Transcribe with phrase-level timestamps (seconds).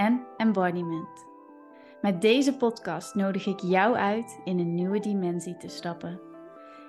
[0.00, 1.26] en embodiment.
[2.02, 6.20] Met deze podcast nodig ik jou uit in een nieuwe dimensie te stappen.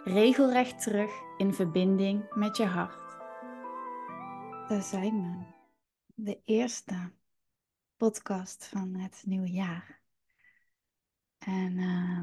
[0.04, 3.18] Regelrecht terug in verbinding met je hart.
[4.70, 5.46] Daar zijn we.
[6.14, 7.12] De eerste
[7.98, 10.02] podcast van het nieuwe jaar.
[11.38, 12.22] En uh,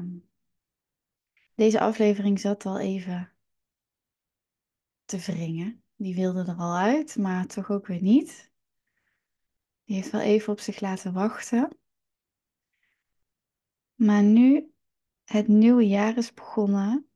[1.55, 3.31] deze aflevering zat al even
[5.05, 5.83] te wringen.
[5.95, 8.48] Die wilde er al uit, maar toch ook weer niet.
[9.89, 11.77] Die heeft wel even op zich laten wachten.
[13.95, 14.73] Maar nu
[15.23, 17.09] het nieuwe jaar is begonnen,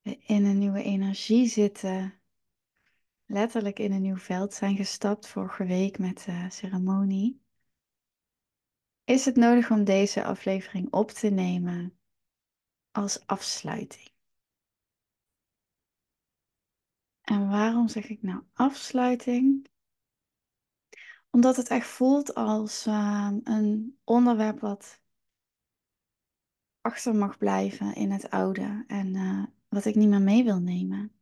[0.00, 2.20] we in een nieuwe energie zitten,
[3.26, 7.42] letterlijk in een nieuw veld zijn gestapt vorige week met de ceremonie,
[9.04, 11.98] is het nodig om deze aflevering op te nemen
[12.90, 14.10] als afsluiting.
[17.20, 19.69] En waarom zeg ik nou afsluiting?
[21.30, 25.00] Omdat het echt voelt als uh, een onderwerp wat
[26.80, 31.14] achter mag blijven in het oude en uh, wat ik niet meer mee wil nemen.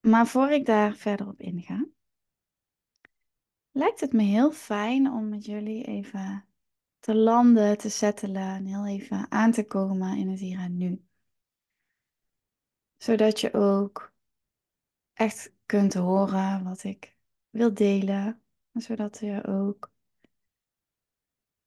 [0.00, 1.86] Maar voor ik daar verder op inga,
[3.70, 6.46] lijkt het me heel fijn om met jullie even
[6.98, 11.04] te landen, te settelen en heel even aan te komen in het hier en nu.
[12.96, 14.12] Zodat je ook
[15.12, 17.15] echt kunt horen wat ik
[17.56, 19.92] wil delen, zodat je ook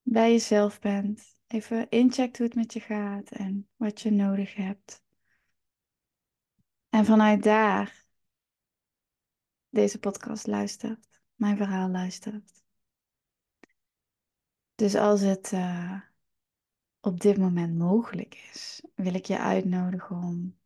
[0.02, 1.38] bij jezelf bent.
[1.48, 5.04] Even incheckt hoe het met je gaat en wat je nodig hebt.
[6.90, 8.06] En vanuit daar
[9.70, 12.64] deze podcast luistert, mijn verhaal luistert.
[14.76, 16.02] Dus als het uh,
[17.00, 20.58] op dit moment mogelijk is, wil ik je uitnodigen om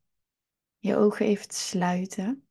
[0.80, 2.48] je ogen even te sluiten.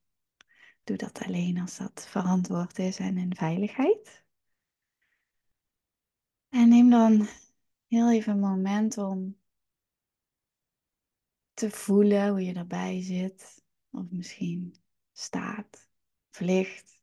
[0.84, 4.25] Doe dat alleen als dat verantwoord is en in veiligheid.
[6.48, 7.28] En neem dan
[7.87, 9.41] heel even een moment om
[11.54, 13.65] te voelen hoe je erbij zit.
[13.91, 14.76] Of misschien
[15.12, 15.88] staat,
[16.31, 17.00] vliegt.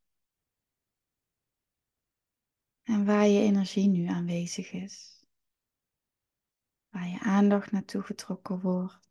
[2.84, 5.26] En waar je energie nu aanwezig is.
[6.90, 9.09] Waar je aandacht naartoe getrokken wordt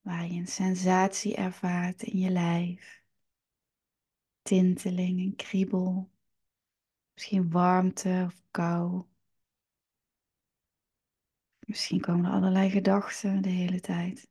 [0.00, 3.02] waar je een sensatie ervaart in je lijf.
[4.42, 6.10] Tinteling en kriebel,
[7.14, 9.04] misschien warmte of kou.
[11.58, 14.30] Misschien komen er allerlei gedachten de hele tijd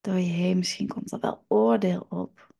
[0.00, 0.58] door je heen.
[0.58, 2.54] Misschien komt er wel oordeel op.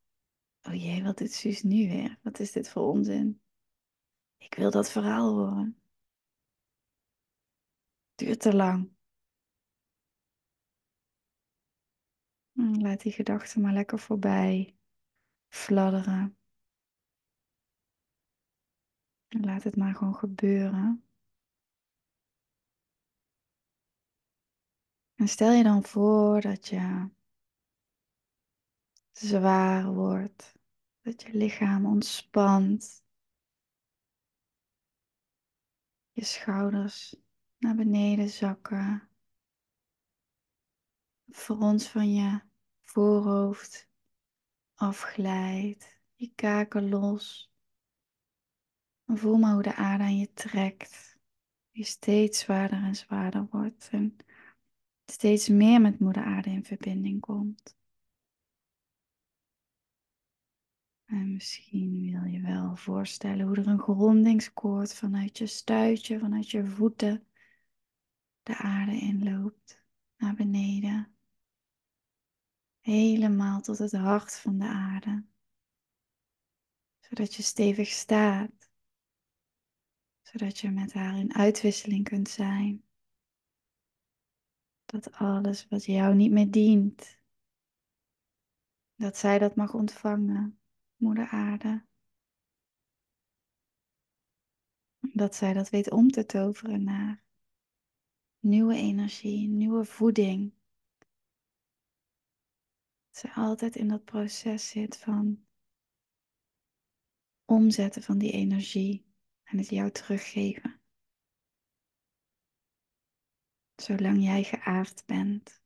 [0.62, 2.18] Oh jee, wat doet Suus nu weer?
[2.22, 3.40] Wat is dit voor onzin?
[4.38, 5.80] Ik wil dat verhaal horen.
[8.14, 8.90] Duurt te lang.
[12.60, 14.76] Laat die gedachten maar lekker voorbij
[15.48, 16.38] fladderen.
[19.28, 21.04] En laat het maar gewoon gebeuren.
[25.14, 27.08] En stel je dan voor dat je
[29.10, 30.54] zwaar wordt,
[31.00, 33.04] dat je lichaam ontspant,
[36.10, 37.16] je schouders
[37.58, 39.08] naar beneden zakken,
[41.30, 42.48] frons van je
[42.92, 43.88] voorhoofd
[44.74, 47.52] afglijdt, je kaken los.
[49.06, 51.18] Voel maar hoe de aarde aan je trekt,
[51.70, 54.16] die steeds zwaarder en zwaarder wordt en
[55.06, 57.76] steeds meer met moeder aarde in verbinding komt.
[61.04, 66.66] En misschien wil je wel voorstellen hoe er een grondingskoord vanuit je stuitje, vanuit je
[66.66, 67.26] voeten,
[68.42, 69.82] de aarde inloopt
[70.16, 71.19] naar beneden
[72.80, 75.24] helemaal tot het hart van de aarde,
[76.98, 78.70] zodat je stevig staat,
[80.22, 82.84] zodat je met haar in uitwisseling kunt zijn.
[84.84, 87.18] Dat alles wat jou niet meer dient,
[88.94, 90.60] dat zij dat mag ontvangen,
[90.96, 91.84] Moeder Aarde.
[94.98, 97.22] Dat zij dat weet om te toveren naar
[98.38, 100.52] nieuwe energie, nieuwe voeding
[103.20, 105.46] ze altijd in dat proces zit van
[107.44, 109.06] omzetten van die energie
[109.42, 110.80] en het jou teruggeven.
[113.74, 115.62] Zolang jij geaard bent,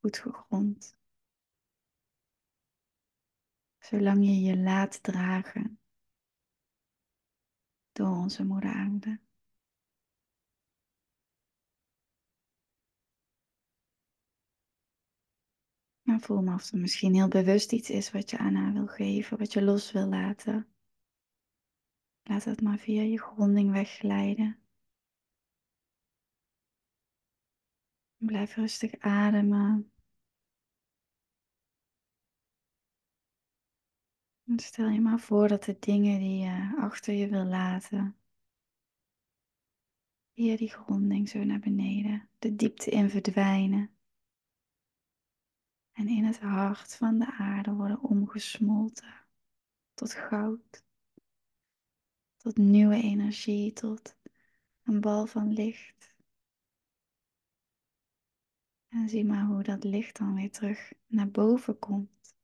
[0.00, 0.96] goed gegrond.
[3.78, 5.80] Zolang je je laat dragen
[7.92, 9.20] door onze moeder aarde.
[16.08, 18.86] Maar voel me of er misschien heel bewust iets is wat je aan haar wil
[18.86, 20.68] geven, wat je los wil laten.
[22.22, 24.58] Laat het maar via je gronding wegglijden.
[28.16, 29.92] Blijf rustig ademen.
[34.44, 38.16] En stel je maar voor dat de dingen die je achter je wil laten,
[40.34, 43.97] via die gronding zo naar beneden, de diepte in verdwijnen.
[45.98, 49.14] En in het hart van de aarde worden omgesmolten
[49.94, 50.84] tot goud,
[52.36, 54.16] tot nieuwe energie, tot
[54.82, 56.16] een bal van licht.
[58.88, 62.36] En zie maar hoe dat licht dan weer terug naar boven komt.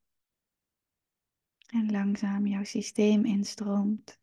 [1.67, 4.19] En langzaam jouw systeem instroomt.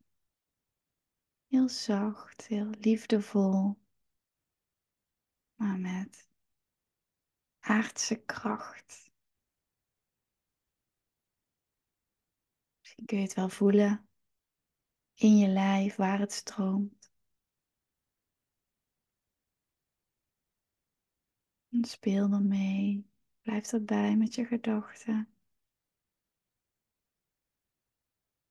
[1.47, 3.77] Heel zacht, heel liefdevol.
[5.55, 6.29] Maar met
[7.59, 9.10] aardse kracht.
[13.05, 14.09] Kun je het wel voelen
[15.13, 17.11] in je lijf waar het stroomt.
[21.69, 23.09] En speel ermee.
[23.41, 25.29] Blijf erbij met je gedachten.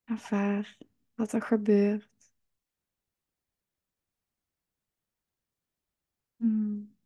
[0.04, 0.78] Ervaar
[1.14, 2.10] wat er gebeurt.
[6.36, 6.96] Hmm.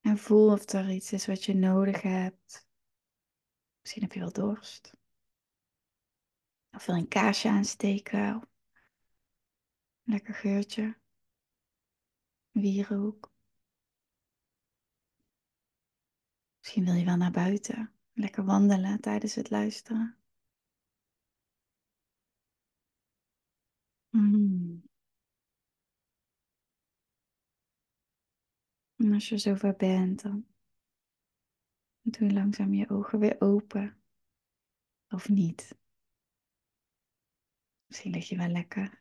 [0.00, 2.63] En voel of er iets is wat je nodig hebt.
[3.84, 4.96] Misschien heb je wel dorst.
[6.70, 8.48] Of wil een kaarsje aansteken.
[10.02, 10.98] Lekker geurtje.
[12.50, 13.32] Wierook.
[16.58, 17.92] Misschien wil je wel naar buiten.
[18.12, 20.18] Lekker wandelen tijdens het luisteren.
[24.10, 24.82] Mm.
[28.96, 30.53] En als je zover bent, dan
[32.04, 33.96] doe je langzaam je ogen weer open.
[35.08, 35.76] Of niet.
[37.86, 38.98] Misschien lig je wel lekker.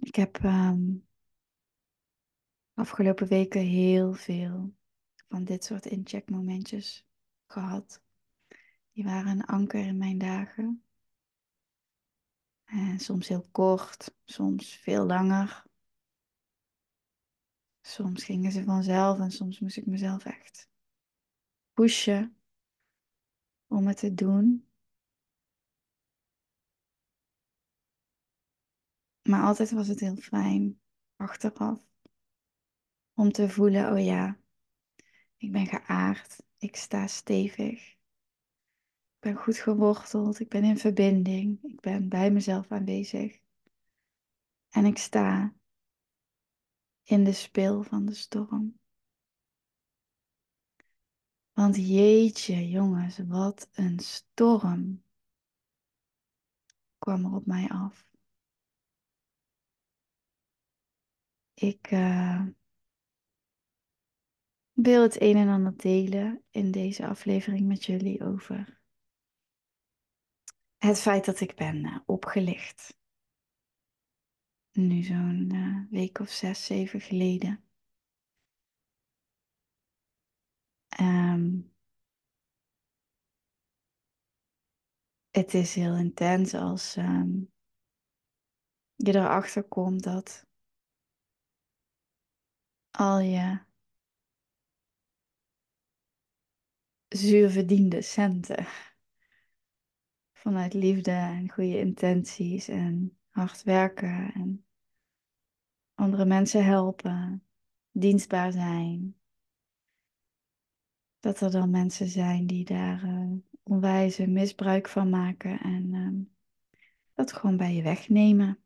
[0.00, 1.06] Ik heb um,
[2.74, 4.74] afgelopen weken heel veel
[5.28, 7.06] van dit soort incheckmomentjes
[7.46, 8.02] gehad.
[8.92, 10.84] Die waren een anker in mijn dagen.
[12.64, 15.70] En soms heel kort, soms veel langer.
[17.82, 20.68] Soms gingen ze vanzelf en soms moest ik mezelf echt
[21.72, 22.36] pushen
[23.66, 24.66] om het te doen.
[29.22, 30.80] Maar altijd was het heel fijn
[31.16, 31.80] achteraf
[33.14, 34.38] om te voelen, oh ja,
[35.36, 41.80] ik ben geaard, ik sta stevig, ik ben goed geworteld, ik ben in verbinding, ik
[41.80, 43.40] ben bij mezelf aanwezig
[44.68, 45.54] en ik sta
[47.02, 48.80] in de spil van de storm.
[51.52, 55.04] Want jeetje, jongens, wat een storm
[56.98, 58.06] kwam er op mij af.
[61.54, 62.46] Ik uh,
[64.72, 68.80] wil het een en ander delen in deze aflevering met jullie over
[70.78, 73.00] het feit dat ik ben uh, opgelicht.
[74.72, 77.64] Nu zo'n uh, week of zes, zeven geleden.
[81.00, 81.72] Um,
[85.30, 87.52] het is heel intens als um,
[88.96, 90.46] je erachter komt dat
[92.90, 93.60] al je
[97.08, 98.66] zuurverdiende centen
[100.32, 104.64] vanuit liefde en goede intenties en hard werken en
[105.94, 107.46] andere mensen helpen,
[107.90, 109.16] dienstbaar zijn.
[111.20, 116.26] Dat er dan mensen zijn die daar uh, onwijze misbruik van maken en uh,
[117.14, 118.62] dat gewoon bij je wegnemen.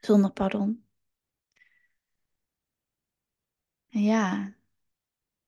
[0.00, 0.84] Zonder pardon.
[3.88, 4.54] En ja,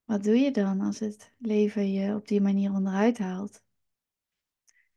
[0.05, 3.65] wat doe je dan als het leven je op die manier onderuit haalt?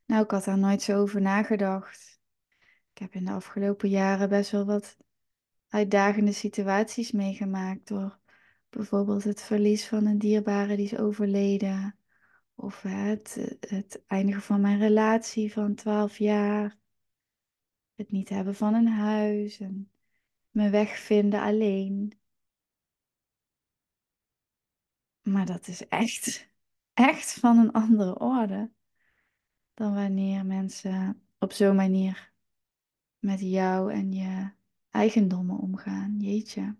[0.04, 2.15] Nou, ik had daar nooit zo over nagedacht.
[2.96, 4.96] Ik heb in de afgelopen jaren best wel wat
[5.68, 8.18] uitdagende situaties meegemaakt door
[8.68, 11.98] bijvoorbeeld het verlies van een dierbare die is overleden.
[12.54, 16.78] Of het, het eindigen van mijn relatie van 12 jaar.
[17.94, 19.90] Het niet hebben van een huis en
[20.50, 22.18] mijn weg vinden alleen.
[25.22, 26.50] Maar dat is echt,
[26.94, 28.70] echt van een andere orde
[29.74, 32.34] dan wanneer mensen op zo'n manier
[33.18, 34.50] met jou en je
[34.90, 36.16] eigendommen omgaan.
[36.18, 36.76] Jeetje.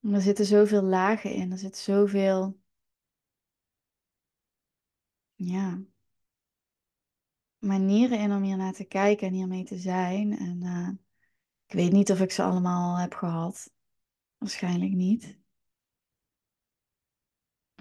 [0.00, 2.60] er zitten zoveel lagen in, er zit zoveel,
[5.34, 5.82] ja,
[7.58, 10.38] manieren in om hier naar te kijken en hiermee te zijn.
[10.38, 10.88] En uh,
[11.66, 13.72] ik weet niet of ik ze allemaal heb gehad.
[14.38, 15.38] Waarschijnlijk niet.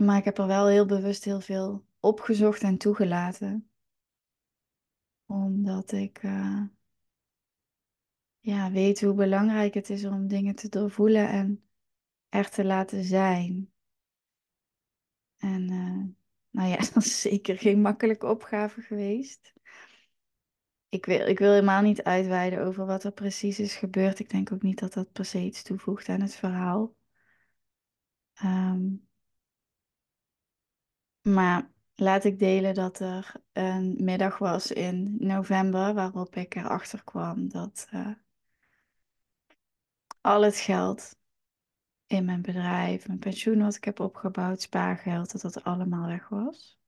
[0.01, 3.70] Maar ik heb er wel heel bewust heel veel opgezocht en toegelaten.
[5.31, 6.63] Omdat ik uh,
[8.39, 11.63] ja, weet hoe belangrijk het is om dingen te doorvoelen en
[12.29, 13.71] er te laten zijn.
[15.37, 16.05] En uh,
[16.49, 19.53] nou ja, dat is zeker geen makkelijke opgave geweest.
[20.89, 24.19] Ik wil, ik wil helemaal niet uitweiden over wat er precies is gebeurd.
[24.19, 26.95] Ik denk ook niet dat dat per se iets toevoegt aan het verhaal.
[28.43, 29.07] Um,
[31.21, 31.71] maar
[32.01, 37.87] laat ik delen dat er een middag was in november waarop ik erachter kwam dat
[37.93, 38.11] uh,
[40.21, 41.15] al het geld
[42.05, 46.79] in mijn bedrijf, mijn pensioen wat ik heb opgebouwd, spaargeld, dat dat allemaal weg was.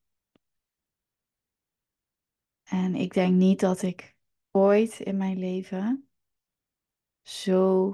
[2.63, 4.15] En ik denk niet dat ik
[4.51, 6.07] ooit in mijn leven
[7.21, 7.93] zo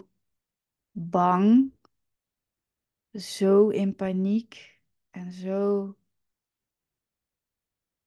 [0.91, 1.73] bang,
[3.13, 5.93] zo in paniek en zo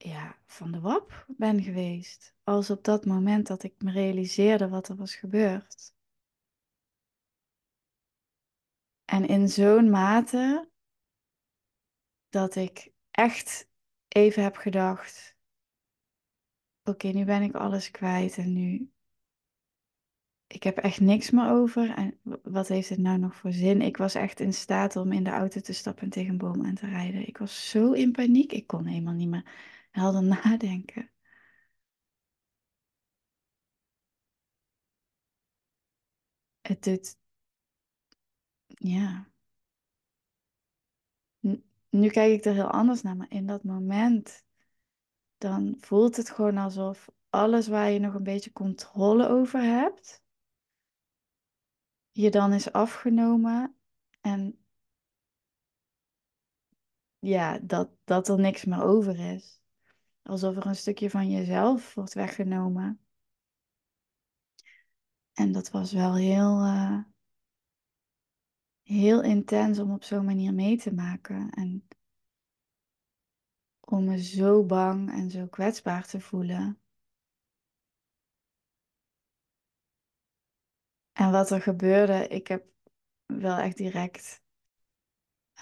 [0.05, 2.35] ja, van de wap ben geweest.
[2.45, 5.95] Als op dat moment dat ik me realiseerde wat er was gebeurd.
[9.05, 10.71] En in zo'n mate
[12.29, 13.69] dat ik echt
[14.09, 15.37] even heb gedacht:
[16.85, 18.93] oké, nu ben ik alles kwijt en nu.
[20.47, 21.95] Ik heb echt niks meer over.
[21.95, 23.81] En wat heeft het nou nog voor zin?
[23.81, 26.67] Ik was echt in staat om in de auto te stappen en tegen een boom
[26.67, 27.27] aan te rijden.
[27.27, 28.53] Ik was zo in paniek.
[28.53, 29.45] Ik kon helemaal niet meer
[29.93, 31.11] helder nadenken.
[36.63, 37.17] Het doet,
[38.81, 39.27] ja.
[41.91, 44.45] Nu kijk ik er heel anders naar, maar in dat moment,
[45.39, 50.23] dan voelt het gewoon alsof alles waar je nog een beetje controle over hebt,
[52.13, 53.77] je dan is afgenomen
[54.21, 54.59] en
[57.19, 59.62] ja, dat, dat er niks meer over is.
[60.23, 63.01] Alsof er een stukje van jezelf wordt weggenomen.
[65.33, 67.03] En dat was wel heel, uh,
[68.83, 71.51] heel intens om op zo'n manier mee te maken.
[71.51, 71.89] En
[73.81, 76.81] om me zo bang en zo kwetsbaar te voelen.
[81.13, 82.67] En wat er gebeurde, ik heb
[83.27, 84.43] wel echt direct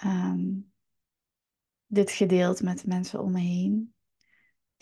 [0.03, 0.73] um,
[1.85, 3.93] dit gedeeld met mensen om me heen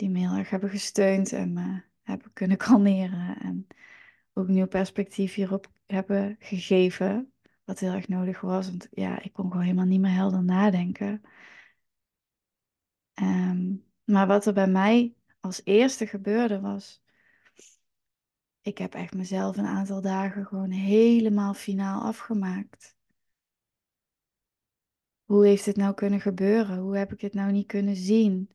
[0.00, 3.40] die me heel erg hebben gesteund en me hebben kunnen kalmeren.
[3.40, 3.66] En
[4.32, 7.32] ook nieuw perspectief hierop hebben gegeven.
[7.64, 8.68] Wat heel erg nodig was.
[8.68, 11.22] Want ja, ik kon gewoon helemaal niet meer helder nadenken.
[13.14, 17.02] Ehm, maar wat er bij mij als eerste gebeurde was.
[18.62, 22.96] Ik heb echt mezelf een aantal dagen gewoon helemaal finaal afgemaakt.
[25.24, 26.78] Hoe heeft dit nou kunnen gebeuren?
[26.78, 28.50] Hoe heb ik het nou niet kunnen zien?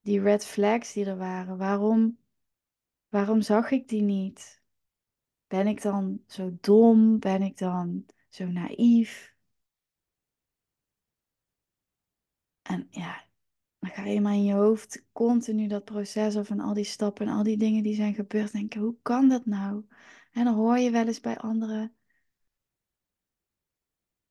[0.00, 2.18] Die red flags die er waren, waarom,
[3.08, 4.62] waarom zag ik die niet?
[5.46, 7.18] Ben ik dan zo dom?
[7.18, 9.34] Ben ik dan zo naïef?
[12.62, 13.24] En ja,
[13.78, 17.28] dan ga je maar in je hoofd continu dat proces of en al die stappen
[17.28, 19.84] en al die dingen die zijn gebeurd denken, hoe kan dat nou?
[20.32, 21.94] En dan hoor je wel eens bij anderen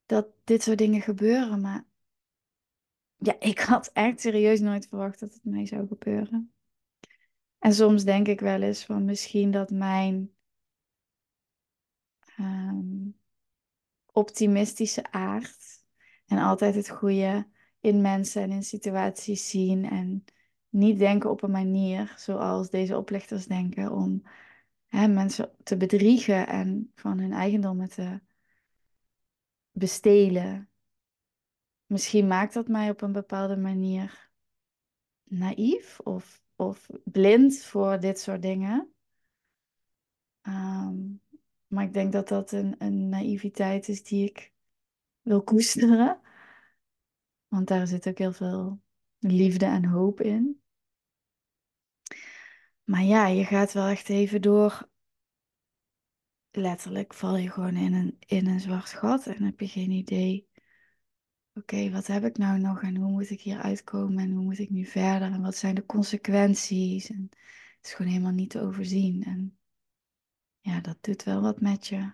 [0.06, 1.86] dat dit soort dingen gebeuren, maar
[3.20, 6.54] ja, ik had echt serieus nooit verwacht dat het mij zou gebeuren.
[7.60, 10.32] En soms denk ik wel eens van misschien dat mijn
[12.40, 13.20] um,
[14.12, 15.84] optimistische aard
[16.26, 17.48] en altijd het goede
[17.80, 20.26] in mensen en in situaties zien en
[20.70, 24.24] niet denken op een manier zoals deze oplichters denken om
[24.88, 28.22] hè, mensen te bedriegen en van hun eigendommen te
[29.72, 30.70] bestelen
[31.90, 34.32] misschien maakt dat mij op een bepaalde manier
[35.24, 38.94] naïef of, of blind voor dit soort dingen.
[40.42, 41.22] Um,
[41.68, 44.54] maar ik denk dat dat een, een naïviteit is die ik
[45.22, 46.22] wil koesteren.
[47.48, 48.82] Want daar zit ook heel veel
[49.20, 50.62] liefde en hoop in.
[52.84, 54.90] Maar ja, je gaat wel echt even door.
[56.52, 60.49] Letterlijk val je gewoon in een, in een zwart gat en heb je geen idee.
[61.60, 64.60] Oké, wat heb ik nou nog en hoe moet ik hier uitkomen en hoe moet
[64.60, 67.10] ik nu verder en wat zijn de consequenties?
[67.10, 67.28] En
[67.78, 69.24] het is gewoon helemaal niet te overzien.
[69.24, 69.58] En
[70.60, 72.12] ja, dat doet wel wat met je.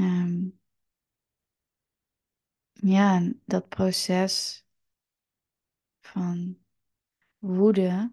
[0.00, 0.58] Um,
[2.72, 4.64] ja, dat proces
[6.00, 6.58] van
[7.38, 8.12] woede,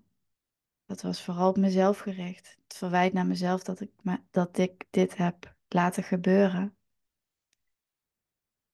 [0.86, 2.58] dat was vooral op mezelf gericht.
[2.64, 3.92] Het verwijt naar mezelf dat ik,
[4.32, 6.77] dat ik dit heb laten gebeuren.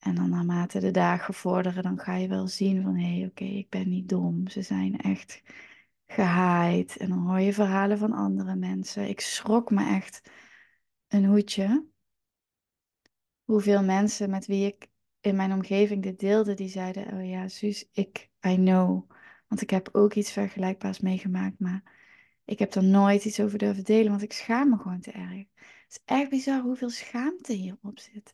[0.04, 3.44] En dan naarmate de dagen vorderen, dan ga je wel zien van hé, hey, oké,
[3.44, 4.48] ik ben niet dom.
[4.48, 5.42] Ze zijn echt
[6.08, 6.98] gehaaid.
[6.98, 9.10] En dan hoor je verhalen van andere mensen.
[9.10, 10.22] Ik schrok me echt
[11.08, 11.86] een hoedje.
[13.44, 14.88] Hoeveel mensen met wie ik
[15.22, 19.12] in mijn omgeving dit deelde, die zeiden: Oh ja, Suus, ik, I know.
[19.48, 21.84] Want ik heb ook iets vergelijkbaars meegemaakt, maar
[22.46, 25.46] ik heb er nooit iets over durven delen, want ik schaam me gewoon te erg.
[25.56, 28.34] Het is echt bizar hoeveel schaamte hierop zit.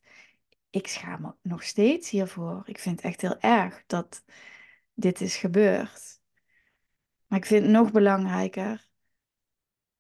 [0.70, 2.62] Ik schaam me nog steeds hiervoor.
[2.66, 4.24] Ik vind het echt heel erg dat
[4.94, 6.22] dit is gebeurd.
[7.28, 8.88] Maar ik vind het nog belangrijker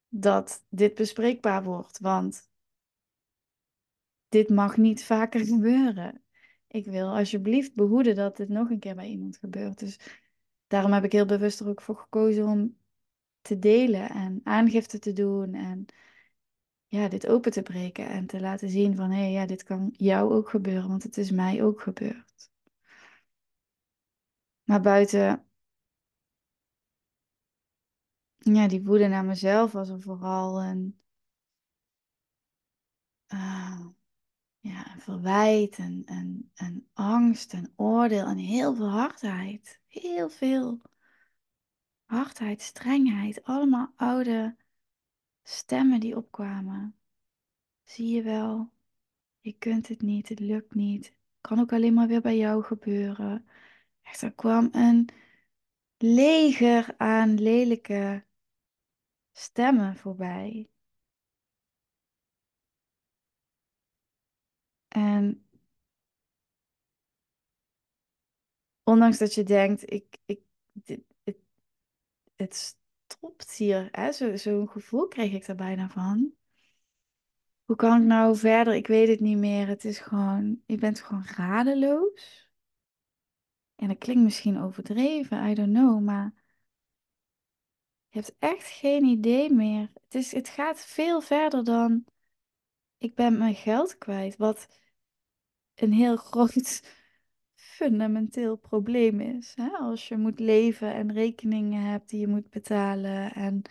[0.07, 2.49] dat dit bespreekbaar wordt, want
[4.29, 6.23] dit mag niet vaker gebeuren.
[6.67, 9.79] Ik wil alsjeblieft behoeden dat dit nog een keer bij iemand gebeurt.
[9.79, 9.99] Dus
[10.67, 12.77] daarom heb ik heel bewust er ook voor gekozen om
[13.41, 15.85] te delen en aangifte te doen en
[16.89, 19.93] ja, dit open te breken en te laten zien van hé, hey, ja, dit kan
[19.98, 22.50] jou ook gebeuren, want het is mij ook gebeurd.
[24.63, 25.46] Maar buiten
[28.38, 31.00] ja, die woede naar mezelf was er vooral een,
[33.34, 33.86] uh,
[34.60, 39.79] ja, verwijt en, en, en angst en oordeel en heel veel hardheid.
[39.87, 40.81] Heel veel
[42.05, 44.55] hardheid, strengheid, allemaal oude
[45.50, 46.96] stemmen die opkwamen.
[47.83, 48.72] Zie je wel,
[49.40, 51.18] je kunt het niet, het lukt niet.
[51.42, 53.48] Kan ook alleen maar weer bij jou gebeuren.
[54.01, 55.09] Echt, er kwam een
[55.98, 58.25] leger aan lelijke
[59.31, 60.70] stemmen voorbij.
[64.88, 65.48] En
[68.83, 71.38] ondanks dat je denkt, ik, ik, dit, het,
[72.35, 72.78] het
[73.13, 76.33] stopt hier, zo'n zo gevoel kreeg ik er bijna van.
[77.65, 78.74] Hoe kan ik nou verder?
[78.74, 79.67] Ik weet het niet meer.
[79.67, 82.50] Het is gewoon, je bent gewoon radeloos.
[83.75, 86.33] En dat klinkt misschien overdreven, I don't know, maar
[88.09, 89.89] je hebt echt geen idee meer.
[89.93, 92.05] Het, is, het gaat veel verder dan
[92.98, 94.67] ik ben mijn geld kwijt, wat
[95.75, 96.83] een heel groot
[97.79, 99.53] fundamenteel probleem is.
[99.55, 99.70] Hè?
[99.70, 103.61] Als je moet leven en rekeningen hebt die je moet betalen en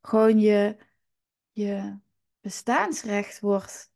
[0.00, 0.76] gewoon je,
[1.52, 1.98] je
[2.40, 3.92] bestaansrecht wordt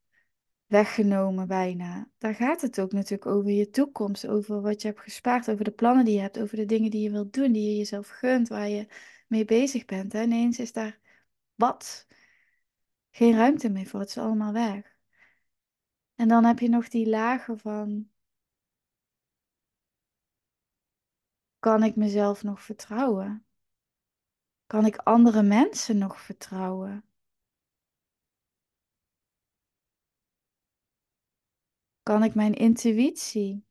[0.66, 2.10] weggenomen bijna.
[2.18, 5.70] Daar gaat het ook natuurlijk over je toekomst, over wat je hebt gespaard, over de
[5.70, 8.48] plannen die je hebt, over de dingen die je wilt doen, die je jezelf gunt,
[8.48, 8.86] waar je
[9.26, 10.12] mee bezig bent.
[10.12, 10.22] Hè?
[10.22, 10.98] Ineens is daar
[11.54, 12.06] wat
[13.10, 14.96] geen ruimte meer voor, het is allemaal weg.
[16.14, 18.09] En dan heb je nog die lagen van,
[21.60, 23.46] kan ik mezelf nog vertrouwen?
[24.66, 27.04] Kan ik andere mensen nog vertrouwen?
[32.02, 33.66] Kan ik mijn intuïtie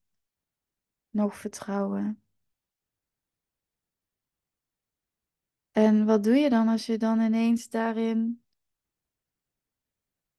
[1.09, 2.23] nog vertrouwen?
[5.71, 8.43] En wat doe je dan als je dan ineens daarin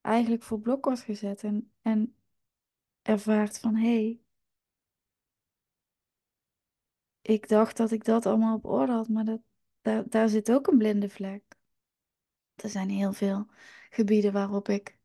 [0.01, 2.17] eigenlijk voor blok wordt gezet en, en
[3.03, 4.21] ervaart van hé, hey,
[7.31, 9.41] ik dacht dat ik dat allemaal op orde had, maar dat,
[10.13, 11.43] daar, zit ook een blinde vlek.
[12.55, 13.47] Er zijn heel veel
[13.91, 14.99] gebieden waarop ik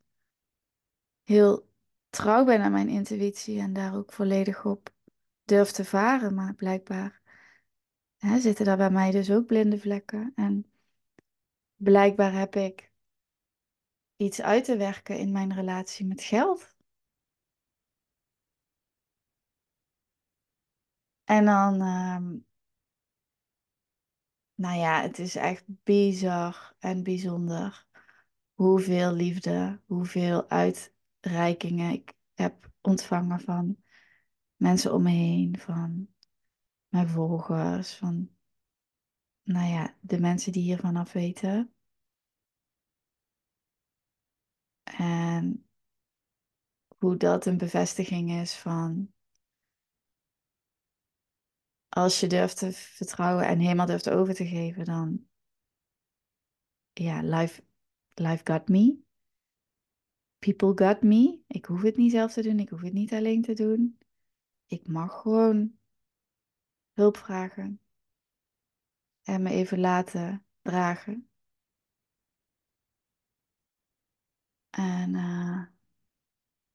[1.23, 1.67] heel
[2.09, 4.93] trouw ben aan mijn intuïtie en daar ook volledig op
[5.43, 7.21] durf te varen, maar blijkbaar
[8.17, 10.31] hè, zitten daar bij mij dus ook blinde vlekken.
[10.35, 10.65] En
[11.75, 12.91] blijkbaar heb ik
[14.15, 16.74] iets uit te werken in mijn relatie met geld.
[21.25, 22.37] En dan, ehm,
[24.55, 27.87] nou ja, het is echt bizar en bijzonder
[28.53, 33.77] hoeveel liefde, hoeveel uitreikingen ik heb ontvangen van
[34.55, 36.07] mensen om me heen, van
[36.87, 38.29] mijn volgers, van,
[39.43, 41.73] nou ja, de mensen die hiervan af weten.
[44.83, 45.67] En
[46.97, 49.14] hoe dat een bevestiging is van
[51.95, 55.27] als je durft te vertrouwen en helemaal durft over te geven, dan
[56.93, 57.63] ja, life,
[58.13, 58.97] life got me.
[60.39, 61.43] People got me.
[61.47, 63.97] Ik hoef het niet zelf te doen, ik hoef het niet alleen te doen.
[64.65, 65.77] Ik mag gewoon
[66.93, 67.79] hulp vragen
[69.23, 71.29] en me even laten dragen.
[74.69, 75.65] En uh,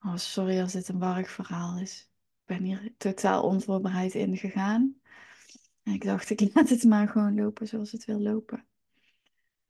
[0.00, 2.11] oh, sorry als dit een warrig verhaal is.
[2.40, 4.99] Ik ben hier totaal onvoorbereid in gegaan.
[5.94, 8.66] Ik dacht, ik laat het maar gewoon lopen zoals het wil lopen.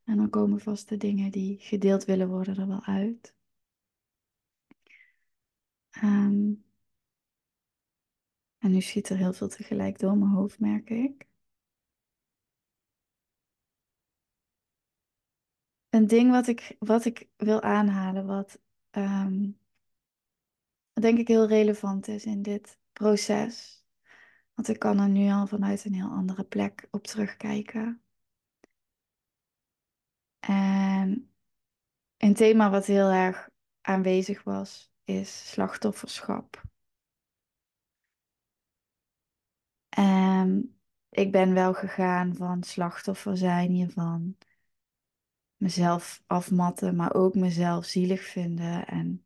[0.05, 3.35] En dan komen vast de dingen die gedeeld willen worden er wel uit.
[6.03, 6.65] Um,
[8.59, 11.27] en nu schiet er heel veel tegelijk door mijn hoofd, merk ik.
[15.89, 18.59] Een ding wat ik, wat ik wil aanhalen, wat
[18.91, 19.59] um,
[20.93, 23.80] denk ik heel relevant is in dit proces.
[24.55, 28.03] Want ik kan er nu al vanuit een heel andere plek op terugkijken.
[30.41, 31.33] En
[32.17, 33.49] een thema wat heel erg
[33.81, 36.63] aanwezig was, is slachtofferschap.
[39.89, 44.37] En ik ben wel gegaan van slachtoffer zijn hiervan.
[45.57, 48.87] Mezelf afmatten, maar ook mezelf zielig vinden.
[48.87, 49.23] En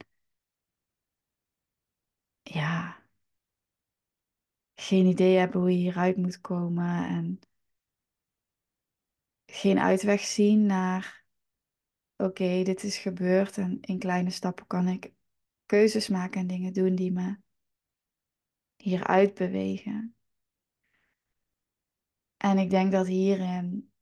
[2.42, 3.03] ja,
[4.84, 7.06] geen idee hebben hoe je hieruit moet komen.
[7.06, 7.40] En
[9.46, 11.24] geen uitweg zien naar,
[12.16, 13.58] oké, dit is gebeurd.
[13.58, 15.12] En in kleine stappen kan ik
[15.66, 17.36] keuzes maken en dingen doen die me
[18.76, 20.16] hieruit bewegen.
[22.36, 23.92] En ik denk dat hierin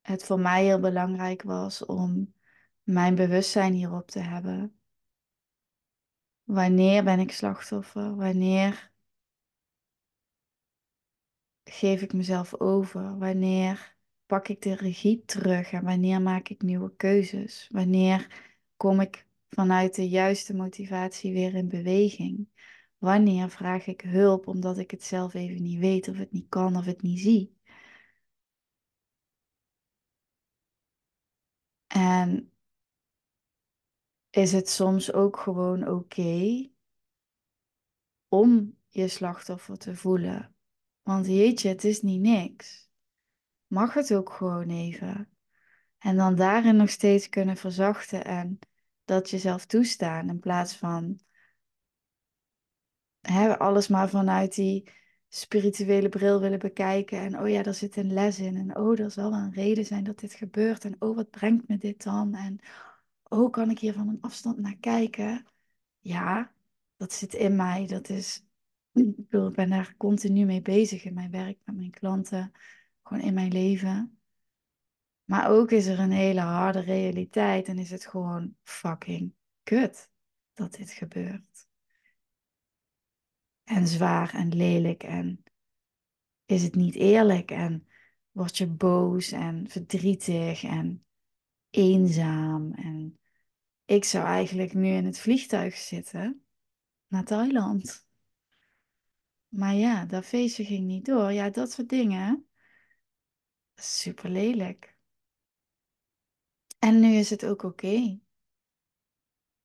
[0.00, 2.34] het voor mij heel belangrijk was om
[2.82, 4.80] mijn bewustzijn hierop te hebben.
[6.42, 8.16] Wanneer ben ik slachtoffer?
[8.16, 8.91] Wanneer
[11.64, 13.18] geef ik mezelf over?
[13.18, 13.96] Wanneer
[14.26, 17.68] pak ik de regie terug en wanneer maak ik nieuwe keuzes?
[17.72, 18.42] Wanneer
[18.76, 22.48] kom ik vanuit de juiste motivatie weer in beweging?
[22.98, 26.76] Wanneer vraag ik hulp omdat ik het zelf even niet weet of het niet kan
[26.76, 27.56] of het niet zie?
[31.94, 32.50] En
[34.30, 36.68] is het soms ook gewoon oké
[38.28, 40.51] om je slachtoffer te voelen?
[41.02, 42.90] Want jeetje, het is niet niks.
[43.66, 45.28] Mag het ook gewoon even?
[45.98, 48.58] En dan daarin nog steeds kunnen verzachten en
[49.04, 51.20] dat jezelf toestaan in plaats van
[53.20, 54.90] hè, alles maar vanuit die
[55.28, 57.18] spirituele bril willen bekijken.
[57.18, 58.56] En oh ja, daar zit een les in.
[58.56, 60.84] En oh, er zal wel een reden zijn dat dit gebeurt.
[60.84, 62.34] En oh, wat brengt me dit dan?
[62.34, 62.58] En
[63.22, 65.46] oh, kan ik hier van een afstand naar kijken?
[66.00, 66.52] Ja,
[66.96, 67.86] dat zit in mij.
[67.86, 68.44] Dat is,
[68.92, 72.52] ik ben daar continu mee bezig in mijn werk, met mijn klanten,
[73.02, 74.18] gewoon in mijn leven.
[75.24, 80.10] Maar ook is er een hele harde realiteit en is het gewoon fucking kut
[80.52, 81.66] dat dit gebeurt
[83.64, 85.42] en zwaar en lelijk en
[86.44, 87.86] is het niet eerlijk en
[88.30, 91.04] word je boos en verdrietig en
[91.70, 93.18] eenzaam en
[93.84, 96.44] ik zou eigenlijk nu in het vliegtuig zitten
[97.06, 98.06] naar Thailand.
[99.52, 101.32] Maar ja, dat feestje ging niet door.
[101.32, 102.46] Ja, dat soort dingen.
[103.74, 104.96] Super lelijk.
[106.78, 108.18] En nu is het ook oké.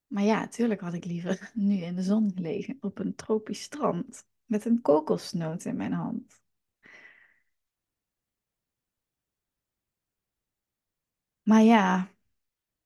[0.07, 4.25] Maar ja, natuurlijk had ik liever nu in de zon gelegen op een tropisch strand
[4.45, 6.41] met een kokosnoot in mijn hand.
[11.43, 12.11] Maar ja,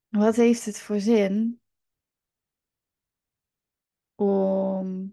[0.08, 1.60] wat heeft het voor zin
[4.16, 5.12] om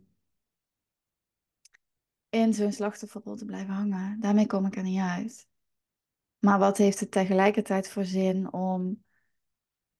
[2.29, 4.19] in zo'n slachtofferrol te blijven hangen?
[4.19, 5.47] Daarmee kom ik er niet uit.
[6.39, 9.03] Maar wat heeft het tegelijkertijd voor zin om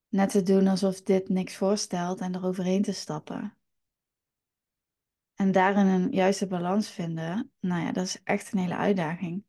[0.08, 3.58] net te doen alsof dit niks voorstelt en eroverheen te stappen.
[5.34, 9.44] En daarin een juiste balans vinden, nou ja, dat is echt een hele uitdaging.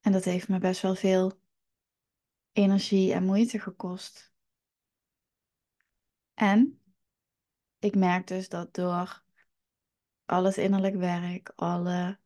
[0.00, 1.32] En dat heeft me best wel veel
[2.52, 4.32] energie en moeite gekost.
[6.34, 6.82] En
[7.78, 9.21] ik merk dus dat door
[10.32, 12.18] al het innerlijk werk, alle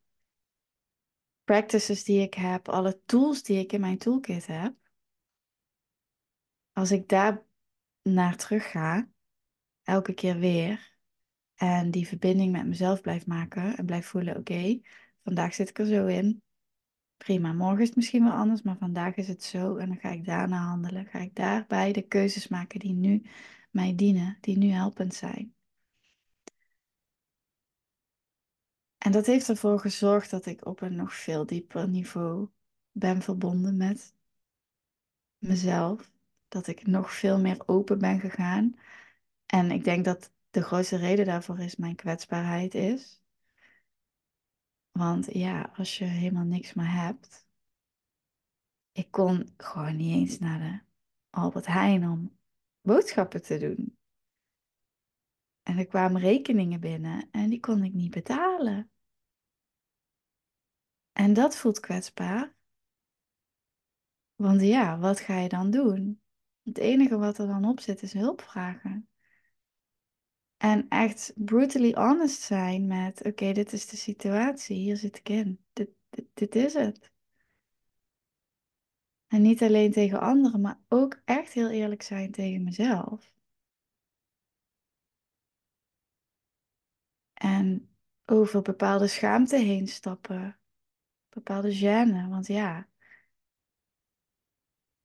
[1.45, 4.75] practices die ik heb, alle tools die ik in mijn toolkit heb,
[6.73, 7.45] als ik daar
[8.03, 9.09] naar terug ga,
[9.83, 10.95] elke keer weer,
[11.55, 14.81] en die verbinding met mezelf blijf maken en blijf voelen, oké,
[15.23, 16.43] vandaag zit ik er zo in.
[17.17, 20.11] Prima, morgen is het misschien wel anders, maar vandaag is het zo en dan ga
[20.11, 21.07] ik daarna handelen.
[21.07, 23.23] Ga ik daarbij de keuzes maken die nu
[23.71, 25.56] mij dienen, die nu helpend zijn.
[29.07, 32.49] En dat heeft ervoor gezorgd dat ik op een nog veel dieper niveau
[32.91, 34.15] ben verbonden met
[35.39, 36.13] mezelf.
[36.49, 38.77] Dat ik nog veel meer open ben gegaan.
[39.47, 43.23] En ik denk dat de grootste reden daarvoor is mijn kwetsbaarheid is.
[44.91, 47.47] Want ja, als je helemaal niks meer hebt.
[48.93, 50.81] Ik kon gewoon niet eens naar de
[51.31, 52.39] Albert Heijn om
[52.81, 53.99] boodschappen te doen.
[55.63, 58.91] En er kwamen rekeningen binnen en die kon ik niet betalen.
[61.17, 62.55] En dat voelt kwetsbaar.
[64.35, 66.23] Want ja, wat ga je dan doen?
[66.63, 69.09] Het enige wat er dan op zit is hulp vragen.
[70.57, 75.65] En echt brutally honest zijn met: oké, dit is de situatie, hier zit ik in.
[75.73, 75.89] Dit,
[76.35, 77.11] dit, is het.
[79.27, 83.33] En niet alleen tegen anderen, maar ook echt heel eerlijk zijn tegen mezelf.
[87.35, 90.61] En over bepaalde schaamte heen stappen.
[91.37, 92.29] Bepaalde gêne.
[92.29, 92.89] Want ja,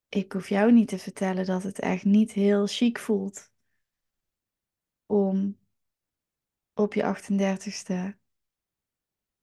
[0.10, 3.52] ik hoef jou niet te vertellen dat het echt niet heel chic voelt
[5.06, 5.58] om
[6.74, 8.18] op je 38ste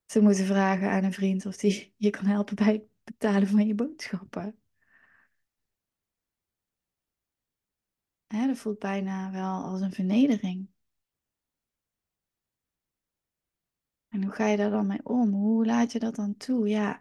[0.07, 3.67] te moeten vragen aan een vriend of die je kan helpen bij het betalen van
[3.67, 4.59] je boodschappen.
[8.27, 10.69] Hè, dat voelt bijna wel als een vernedering.
[14.09, 15.33] En hoe ga je daar dan mee om?
[15.33, 16.69] Hoe laat je dat dan toe?
[16.69, 17.01] Ja,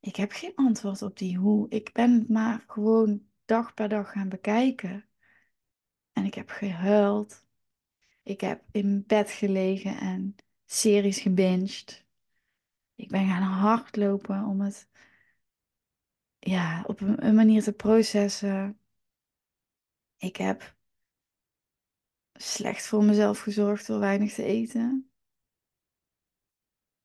[0.00, 1.68] ik heb geen antwoord op die hoe.
[1.68, 5.04] Ik ben het maar gewoon dag per dag gaan bekijken.
[6.12, 7.44] En ik heb gehuild.
[8.22, 10.34] Ik heb in bed gelegen en
[10.64, 12.04] series gebinged.
[12.94, 14.88] Ik ben gaan hardlopen om het
[16.38, 18.78] ja, op een manier te processen.
[20.16, 20.76] Ik heb
[22.32, 25.11] slecht voor mezelf gezorgd door weinig te eten.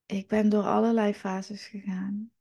[0.07, 2.31] Ik ben door allerlei fases gegaan.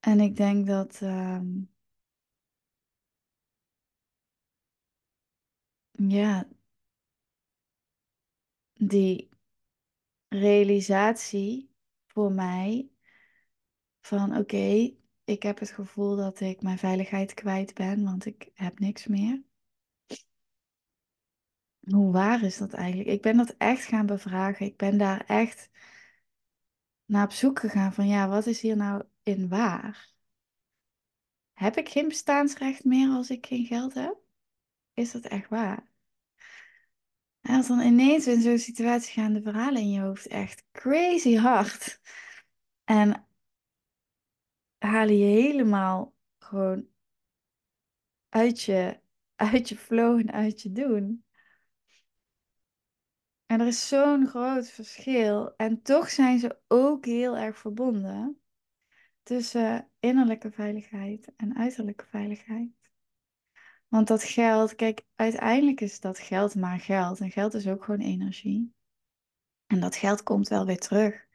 [0.00, 1.70] En ik denk dat um,
[6.08, 6.46] ja,
[8.78, 9.28] die
[10.28, 11.70] realisatie
[12.06, 12.90] voor mij
[14.00, 18.78] van oké, ik heb het gevoel dat ik mijn veiligheid kwijt ben, want ik heb
[18.78, 19.42] niks meer.
[21.90, 23.08] Hoe waar is dat eigenlijk?
[23.08, 24.66] Ik ben dat echt gaan bevragen.
[24.66, 25.70] Ik ben daar echt
[27.04, 30.10] naar op zoek gegaan van ja, wat is hier nou in waar?
[31.52, 34.16] Heb ik geen bestaansrecht meer als ik geen geld heb?
[34.94, 35.90] Is dat echt waar?
[37.40, 41.36] En als dan ineens in zo'n situatie gaan de verhalen in je hoofd echt crazy
[41.36, 42.00] hard.
[42.84, 43.26] En
[44.78, 46.86] halen je helemaal gewoon
[48.28, 49.00] uit je,
[49.34, 51.24] uit je flow en uit je doen.
[53.52, 55.56] Er is zo'n groot verschil.
[55.56, 58.40] En toch zijn ze ook heel erg verbonden
[59.22, 62.90] tussen innerlijke veiligheid en uiterlijke veiligheid.
[63.88, 67.20] Want dat geld, kijk, uiteindelijk is dat geld maar geld.
[67.20, 68.74] En geld is ook gewoon energie.
[69.66, 71.26] En dat geld komt wel weer terug.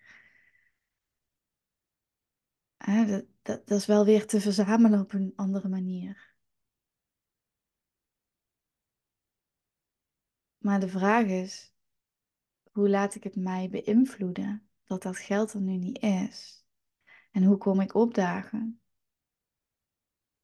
[2.77, 6.35] dat, dat is wel weer te verzamelen op een andere manier.
[10.57, 11.75] Maar de vraag is,
[12.77, 16.65] hoe laat ik het mij beïnvloeden dat dat geld er nu niet is?
[17.31, 18.81] En hoe kom ik opdagen?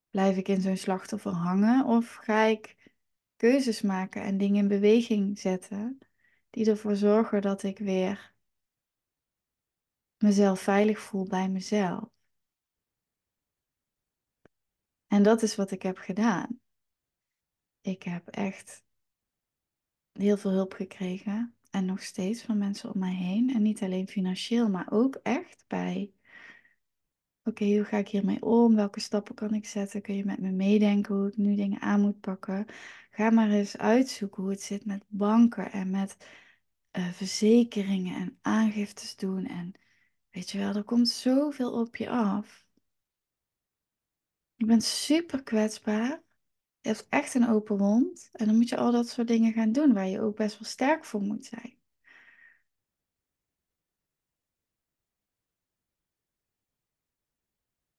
[0.10, 2.92] Blijf ik in zo'n slachtoffer hangen of ga ik
[3.36, 5.98] keuzes maken en dingen in beweging zetten
[6.50, 8.34] die ervoor zorgen dat ik weer
[10.18, 12.10] mezelf veilig voel bij mezelf?
[15.08, 16.60] En dat is wat ik heb gedaan.
[17.82, 18.84] Ik heb echt
[20.12, 23.54] heel veel hulp gekregen en nog steeds van mensen om mij heen.
[23.54, 26.14] En niet alleen financieel, maar ook echt bij
[27.46, 28.76] Oké, hoe ga ik hiermee om?
[28.76, 30.02] Welke stappen kan ik zetten?
[30.02, 32.66] Kun je met me meedenken hoe ik nu dingen aan moet pakken?
[33.12, 36.18] Ga maar eens uitzoeken hoe het zit met banken en met
[36.92, 39.46] uh, verzekeringen en aangiftes doen.
[39.46, 39.72] En
[40.32, 42.66] weet je wel, er komt zoveel op je af.
[44.56, 46.24] Je bent super kwetsbaar.
[46.84, 48.30] Je hebt echt een open wond.
[48.34, 50.68] En dan moet je al dat soort dingen gaan doen waar je ook best wel
[50.70, 51.78] sterk voor moet zijn.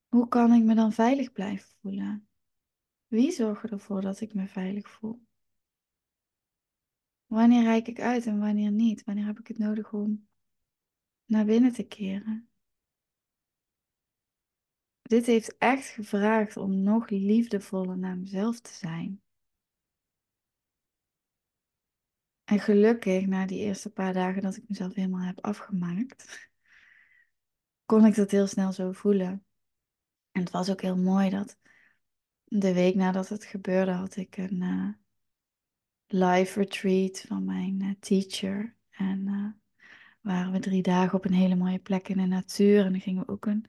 [0.08, 2.28] Hoe kan ik me dan veilig blijven voelen?
[3.06, 5.26] Wie zorgt ervoor dat ik me veilig voel?
[7.26, 9.04] Wanneer reik ik uit en wanneer niet?
[9.04, 10.28] Wanneer heb ik het nodig om
[11.24, 12.53] naar binnen te keren?
[15.14, 19.22] Dit heeft echt gevraagd om nog liefdevoller naar mezelf te zijn.
[22.44, 26.50] En gelukkig, na die eerste paar dagen dat ik mezelf helemaal heb afgemaakt,
[27.84, 29.44] kon ik dat heel snel zo voelen.
[30.32, 31.58] En het was ook heel mooi dat
[32.44, 34.88] de week nadat het gebeurde, had ik een uh,
[36.06, 38.76] live retreat van mijn uh, teacher.
[38.90, 39.50] En uh,
[40.20, 42.84] waren we drie dagen op een hele mooie plek in de natuur.
[42.84, 43.66] En dan gingen we ook een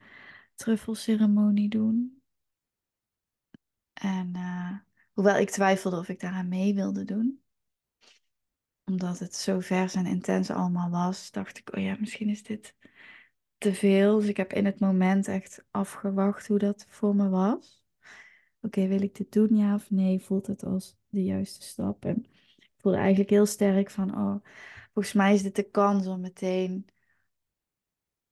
[0.56, 2.22] truffelceremonie doen.
[3.94, 4.34] En
[5.14, 7.44] hoewel ik twijfelde of ik daaraan mee wilde doen,
[8.86, 12.76] omdat het zo vers en intens allemaal was, dacht ik, oh ja, misschien is dit
[13.58, 14.20] te veel.
[14.20, 17.84] Dus ik heb in het moment echt afgewacht hoe dat voor me was.
[18.62, 20.20] Oké, wil ik dit doen, ja of nee?
[20.20, 22.06] Voelt het als de juiste stap?
[22.06, 22.26] En
[22.58, 24.46] ik voelde eigenlijk heel sterk van, oh,
[24.94, 26.88] volgens mij is dit de kans om meteen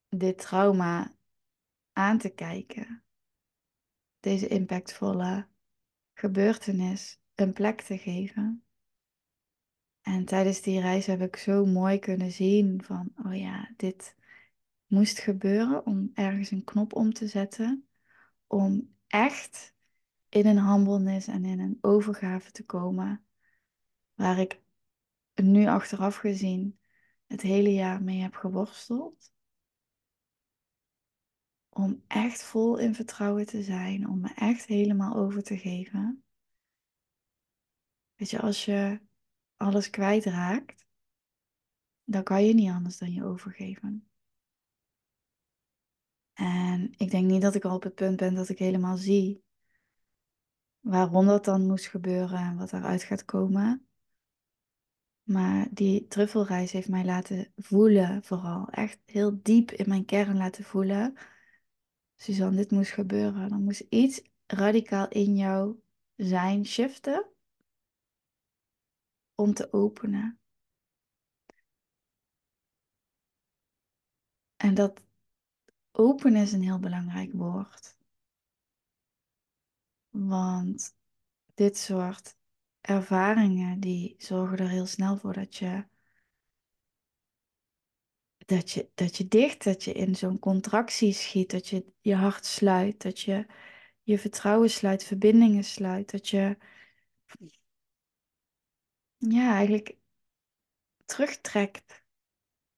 [0.09, 1.15] dit trauma
[1.93, 3.03] aan te kijken.
[4.19, 5.47] Deze impactvolle
[6.13, 8.63] gebeurtenis een plek te geven.
[10.01, 14.15] En tijdens die reis heb ik zo mooi kunnen zien van, oh ja, dit
[14.85, 17.87] moest gebeuren om ergens een knop om te zetten.
[18.47, 19.73] Om echt
[20.29, 23.25] in een humbleness en in een overgave te komen.
[24.13, 24.61] Waar ik
[25.33, 26.79] nu achteraf gezien
[27.27, 29.32] het hele jaar mee heb geworsteld.
[31.73, 36.23] Om echt vol in vertrouwen te zijn, om me echt helemaal over te geven.
[38.15, 38.99] Weet je, als je
[39.57, 40.85] alles kwijtraakt,
[42.03, 44.07] dan kan je niet anders dan je overgeven.
[46.33, 49.43] En ik denk niet dat ik al op het punt ben dat ik helemaal zie
[50.83, 53.87] waarom dat dan moest gebeuren en wat eruit gaat komen.
[55.23, 60.63] Maar die truffelreis heeft mij laten voelen, vooral echt heel diep in mijn kern laten
[60.63, 61.17] voelen.
[62.23, 63.49] Suzanne, dit moest gebeuren.
[63.49, 65.79] Dan moest iets radicaal in jou
[66.15, 67.25] zijn shiften
[69.35, 70.39] om te openen.
[74.55, 75.01] En dat
[75.91, 77.97] open is een heel belangrijk woord.
[80.09, 80.95] Want
[81.53, 82.35] dit soort
[82.81, 85.85] ervaringen die zorgen er heel snel voor dat je
[88.45, 92.45] dat je, dat je dicht, dat je in zo'n contractie schiet, dat je je hart
[92.45, 93.45] sluit, dat je
[94.01, 96.57] je vertrouwen sluit, verbindingen sluit, dat je
[99.17, 99.97] ja, eigenlijk
[101.05, 102.03] terugtrekt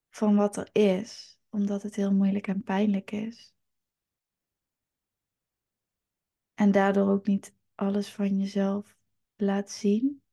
[0.10, 3.54] van wat er is, omdat het heel moeilijk en pijnlijk is.
[6.54, 8.96] En daardoor ook niet alles van jezelf
[9.36, 10.25] laat zien.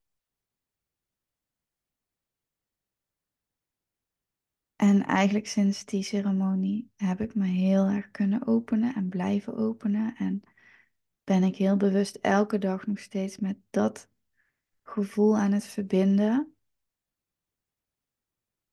[4.83, 10.15] En eigenlijk sinds die ceremonie heb ik me heel erg kunnen openen en blijven openen.
[10.17, 10.43] En
[11.25, 14.09] ben ik heel bewust elke dag nog steeds met dat
[14.83, 16.55] gevoel aan het verbinden.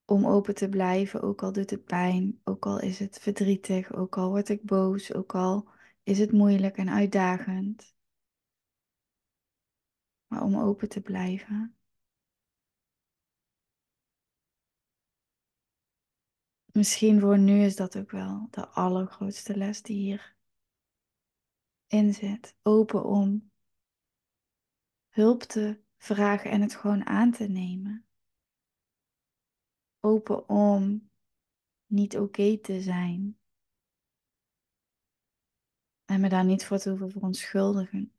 [0.06, 4.18] Om open te blijven, ook al doet het pijn, ook al is het verdrietig, ook
[4.18, 5.70] al word ik boos, ook al
[6.04, 7.96] is het moeilijk en uitdagend.
[10.28, 11.79] Maar om open te blijven.
[16.80, 20.36] Misschien voor nu is dat ook wel de allergrootste les die hier
[21.88, 22.56] in zit.
[22.62, 23.52] Open om
[25.10, 28.06] hulp te vragen en het gewoon aan te nemen.
[30.00, 31.10] Open om
[31.86, 33.40] niet oké te zijn.
[36.06, 38.14] En me daar niet voor te hoeven verontschuldigen.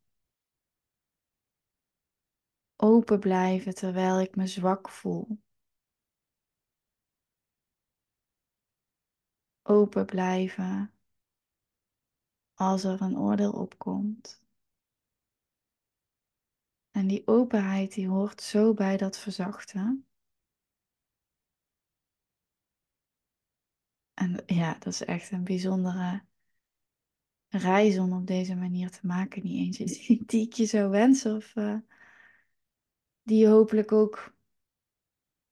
[2.77, 5.39] Open blijven terwijl ik me zwak voel.
[9.71, 10.93] Open blijven
[12.55, 14.43] als er een oordeel opkomt.
[16.91, 20.07] En die openheid die hoort zo bij dat verzachten.
[24.15, 26.25] En ja, dat is echt een bijzondere
[27.49, 29.43] reis om op deze manier te maken.
[29.43, 31.79] Niet eens die, ik je zou wensen of uh,
[33.23, 34.35] die je hopelijk ook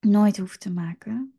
[0.01, 1.38] nooit hoeft te maken.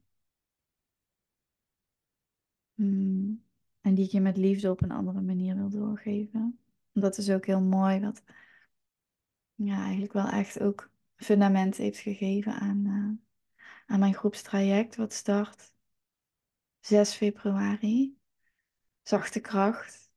[2.79, 3.43] Hmm.
[3.81, 6.59] En die ik je met liefde op een andere manier wil doorgeven.
[6.91, 8.23] Dat is ook heel mooi, wat
[9.55, 15.73] ja, eigenlijk wel echt ook fundament heeft gegeven aan, uh, aan mijn groepstraject, wat start
[16.79, 18.17] 6 februari.
[19.01, 20.11] Zachte kracht,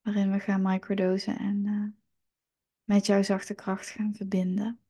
[0.00, 1.88] waarin we gaan microdosen en uh,
[2.84, 4.83] met jouw zachte kracht gaan verbinden.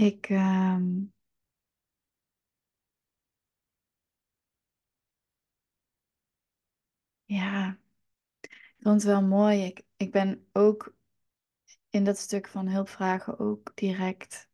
[0.00, 1.04] Ik, ehm,
[7.24, 7.78] ja,
[8.40, 9.64] ik vond het wel mooi.
[9.64, 10.94] Ik, ik ben ook
[11.90, 14.48] in dat stuk van hulpvragen ook direct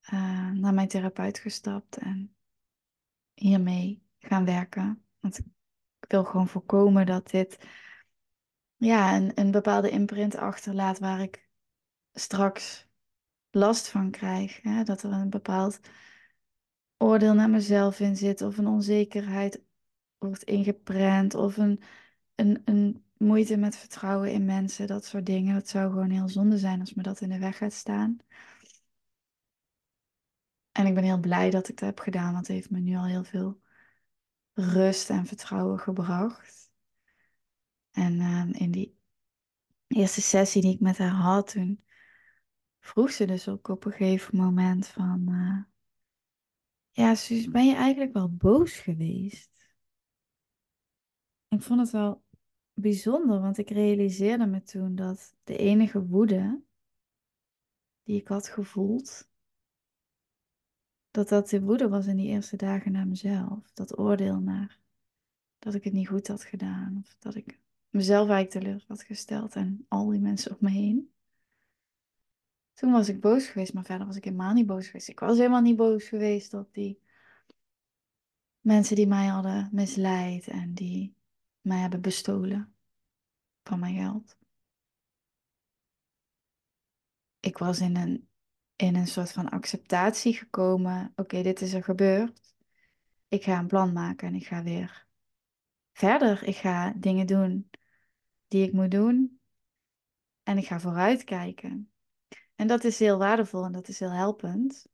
[0.00, 2.36] eh, naar mijn therapeut gestapt en
[3.34, 5.06] hiermee gaan werken.
[5.20, 5.44] Want ik
[6.08, 7.58] wil gewoon voorkomen dat dit
[8.76, 11.48] ja, een, een bepaalde imprint achterlaat waar ik
[12.12, 12.87] straks
[13.50, 14.62] last van krijg.
[14.62, 14.82] Hè?
[14.82, 15.80] Dat er een bepaald
[16.96, 19.62] oordeel naar mezelf in zit, of een onzekerheid
[20.18, 21.82] wordt ingeprent, of een,
[22.34, 25.54] een, een moeite met vertrouwen in mensen, dat soort dingen.
[25.54, 28.18] Het zou gewoon heel zonde zijn als me dat in de weg gaat staan.
[30.72, 32.96] En ik ben heel blij dat ik dat heb gedaan, want het heeft me nu
[32.96, 33.60] al heel veel
[34.52, 36.70] rust en vertrouwen gebracht.
[37.90, 38.98] En ehm, in die
[39.86, 41.84] eerste sessie die ik met haar had, toen
[42.88, 45.26] vroeg ze dus ook op een gegeven moment van...
[45.28, 45.62] Uh,
[46.90, 49.50] ja, Suus, ben je eigenlijk wel boos geweest?
[51.48, 52.22] Ik vond het wel
[52.74, 56.62] bijzonder, want ik realiseerde me toen dat de enige woede
[58.02, 59.28] die ik had gevoeld,
[61.10, 63.72] dat dat de woede was in die eerste dagen naar mezelf.
[63.72, 64.80] Dat oordeel naar
[65.58, 66.98] dat ik het niet goed had gedaan.
[67.04, 71.12] Of dat ik mezelf eigenlijk teleur had gesteld en al die mensen om me heen.
[72.78, 75.08] Toen was ik boos geweest, maar verder was ik helemaal niet boos geweest.
[75.08, 77.00] Ik was helemaal niet boos geweest op die
[78.60, 81.14] mensen die mij hadden misleid en die
[81.60, 82.74] mij hebben bestolen
[83.62, 84.36] van mijn geld.
[87.40, 88.28] Ik was in een,
[88.76, 91.12] in een soort van acceptatie gekomen.
[91.16, 92.54] Oké, dit is er gebeurd.
[93.28, 95.06] Ik ga een plan maken en ik ga weer
[95.92, 96.42] verder.
[96.42, 97.70] Ik ga dingen doen
[98.48, 99.40] die ik moet doen.
[100.42, 101.92] En ik ga vooruitkijken.
[102.58, 104.86] En dat is heel waardevol en dat is heel helpend.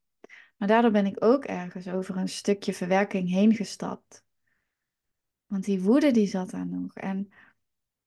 [0.57, 4.25] Maar daardoor ben ik ook ergens over een stukje verwerking heen gestapt.
[5.47, 6.95] Want die woede die zat daar nog.
[6.95, 7.33] En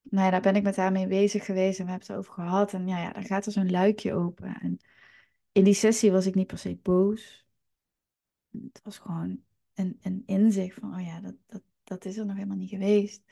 [0.01, 2.33] nou ja, daar ben ik met haar mee bezig geweest en we hebben het over
[2.33, 2.73] gehad.
[2.73, 4.59] En ja, ja, dan gaat er zo'n luikje open.
[4.59, 4.77] En
[5.51, 7.45] in die sessie was ik niet per se boos.
[8.51, 9.43] Het was gewoon
[9.73, 13.23] een, een inzicht van, oh ja, dat, dat, dat is er nog helemaal niet geweest.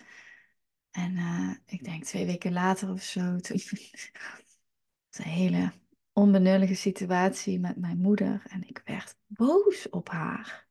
[0.91, 3.59] En uh, ik denk twee weken later of zo, toen
[5.11, 5.83] een hele
[6.15, 8.43] onbenullige situatie met mijn moeder.
[8.47, 10.67] En ik werd boos op haar.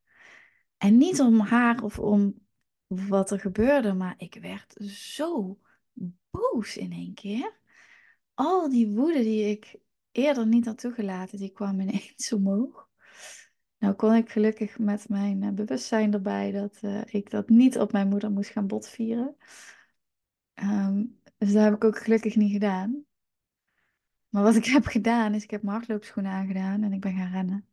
[0.77, 2.47] En niet om haar of om
[2.87, 5.59] wat er gebeurde, maar ik werd zo
[6.31, 7.59] boos in één keer.
[8.35, 9.77] Al die woede die ik
[10.11, 12.89] eerder niet had toegelaten, die kwam ineens omhoog.
[13.79, 17.93] Nou kon ik gelukkig met mijn eh, bewustzijn erbij dat uh, ik dat niet op
[17.93, 19.37] mijn moeder moest gaan botvieren.
[20.55, 23.05] Um, dus dat heb ik ook gelukkig niet gedaan.
[24.35, 27.31] Maar wat ik heb gedaan, is ik heb mijn hardloopschoenen aangedaan en ik ben gaan
[27.31, 27.67] rennen.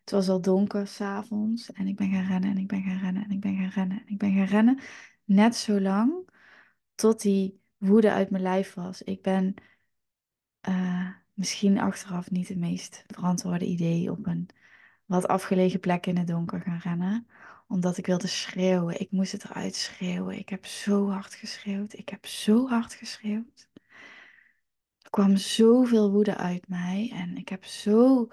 [0.00, 3.24] Het was al donker s'avonds en ik ben gaan rennen en ik ben gaan rennen
[3.24, 4.78] en ik ben gaan rennen en ik ben gaan rennen.
[5.24, 6.28] Net zo lang
[6.94, 9.02] tot die woede uit mijn lijf was.
[9.02, 9.54] Ik ben
[10.68, 14.48] uh, misschien achteraf niet het meest verantwoorde idee op een
[15.04, 17.26] wat afgelegen plek in het donker gaan rennen.
[17.68, 19.00] Omdat ik wilde schreeuwen.
[19.00, 20.38] Ik moest het eruit schreeuwen.
[20.38, 21.92] Ik heb zo hard geschreeuwd.
[21.92, 23.69] Ik heb zo hard geschreeuwd.
[25.10, 27.10] Er kwam zoveel woede uit mij.
[27.14, 28.28] En ik heb zo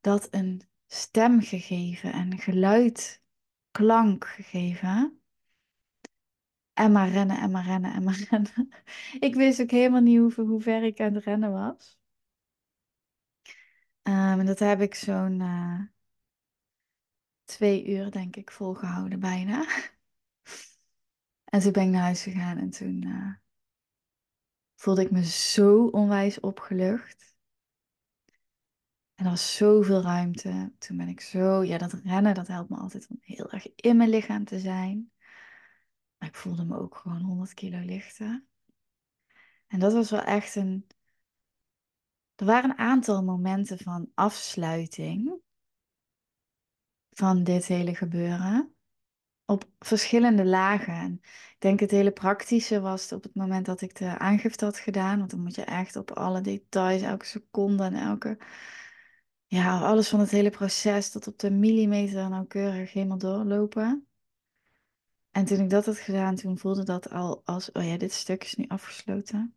[0.00, 3.22] dat een stem gegeven en geluid,
[3.70, 5.20] klank gegeven.
[6.72, 8.68] En maar rennen, en maar rennen, en maar rennen.
[9.20, 11.98] Ik wist ook helemaal niet hoe, hoe ver ik aan het rennen was.
[14.02, 15.80] Um, en dat heb ik zo'n uh,
[17.44, 19.66] twee uur, denk ik, volgehouden bijna.
[21.52, 23.32] en toen ben ik naar huis gegaan en toen uh,
[24.80, 27.34] voelde ik me zo onwijs opgelucht.
[29.14, 30.72] En er was zoveel ruimte.
[30.78, 33.96] Toen ben ik zo, ja, dat rennen, dat helpt me altijd om heel erg in
[33.96, 35.12] mijn lichaam te zijn.
[36.16, 38.44] Maar ik voelde me ook gewoon 100 kilo lichter.
[39.66, 40.86] En dat was wel echt een.
[42.34, 45.40] Er waren een aantal momenten van afsluiting
[47.10, 48.74] van dit hele gebeuren.
[49.50, 50.94] Op verschillende lagen.
[50.94, 54.78] En ik denk het hele praktische was op het moment dat ik de aangifte had
[54.78, 55.18] gedaan.
[55.18, 58.38] Want dan moet je echt op alle details, elke seconde en elke.
[59.46, 64.06] Ja, alles van het hele proces tot op de millimeter nauwkeurig helemaal doorlopen.
[65.30, 68.44] En toen ik dat had gedaan, toen voelde dat al als, oh ja, dit stuk
[68.44, 69.54] is nu afgesloten.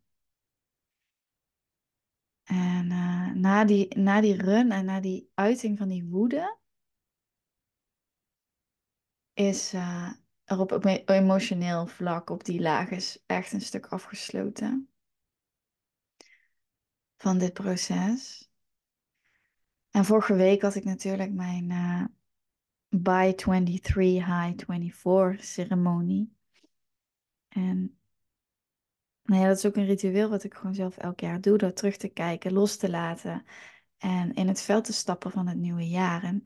[2.43, 6.57] En uh, na, die, na die run en na die uiting van die woede,
[9.33, 10.11] is uh,
[10.43, 14.89] er op emotioneel vlak, op die laag, is echt een stuk afgesloten
[17.17, 18.51] van dit proces.
[19.89, 22.03] En vorige week had ik natuurlijk mijn uh,
[22.89, 26.33] By 23 High 24 ceremonie.
[27.47, 27.97] En
[29.23, 31.73] nou ja, dat is ook een ritueel wat ik gewoon zelf elk jaar doe, door
[31.73, 33.45] terug te kijken, los te laten
[33.97, 36.23] en in het veld te stappen van het nieuwe jaar.
[36.23, 36.45] En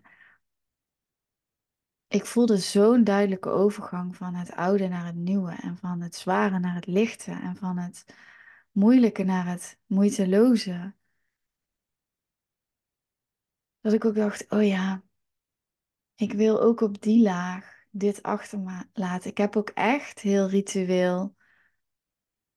[2.08, 6.60] ik voelde zo'n duidelijke overgang van het oude naar het nieuwe en van het zware
[6.60, 8.06] naar het lichte en van het
[8.72, 10.94] moeilijke naar het moeiteloze.
[13.82, 15.04] Dat ik ook dacht, oh ja,
[16.16, 19.30] ik wil ook op die laag dit achter me laten.
[19.30, 21.36] Ik heb ook echt heel ritueel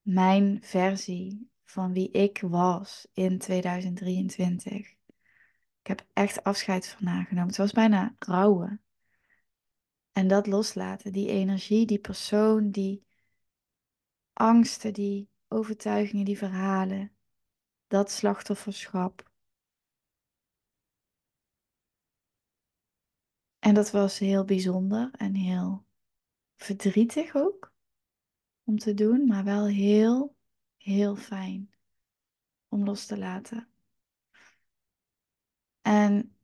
[0.02, 4.90] mijn versie van wie ik was in 2023.
[5.80, 7.48] Ik heb echt afscheid van haar genomen.
[7.48, 8.82] Het was bijna rouwen.
[10.12, 13.04] En dat loslaten, die energie, die persoon, die
[14.32, 17.12] angsten, die overtuigingen, die verhalen,
[17.86, 19.30] dat slachtofferschap.
[23.58, 25.86] En dat was heel bijzonder en heel
[26.56, 27.72] verdrietig ook
[28.64, 30.36] om te doen, maar wel heel,
[30.76, 31.70] heel fijn
[32.68, 33.68] om los te laten.
[35.82, 36.36] En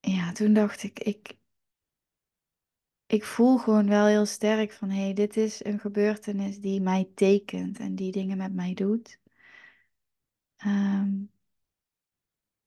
[0.00, 1.36] ja, toen dacht ik, ik,
[3.06, 7.10] ik voel gewoon wel heel sterk van hé, hey, dit is een gebeurtenis die mij
[7.14, 9.20] tekent en die dingen met mij doet.
[10.66, 11.30] Um,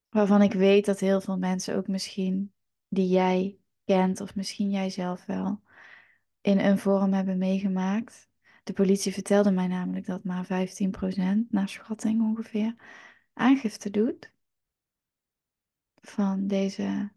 [0.10, 2.54] waarvan ik weet dat heel veel mensen ook misschien
[2.88, 5.62] die jij kent of misschien jij zelf wel
[6.42, 8.30] in een vorm hebben meegemaakt.
[8.64, 10.50] De politie vertelde mij namelijk dat maar 15%
[11.50, 12.76] naar schatting ongeveer
[13.34, 14.32] aangifte doet
[16.02, 17.12] van deze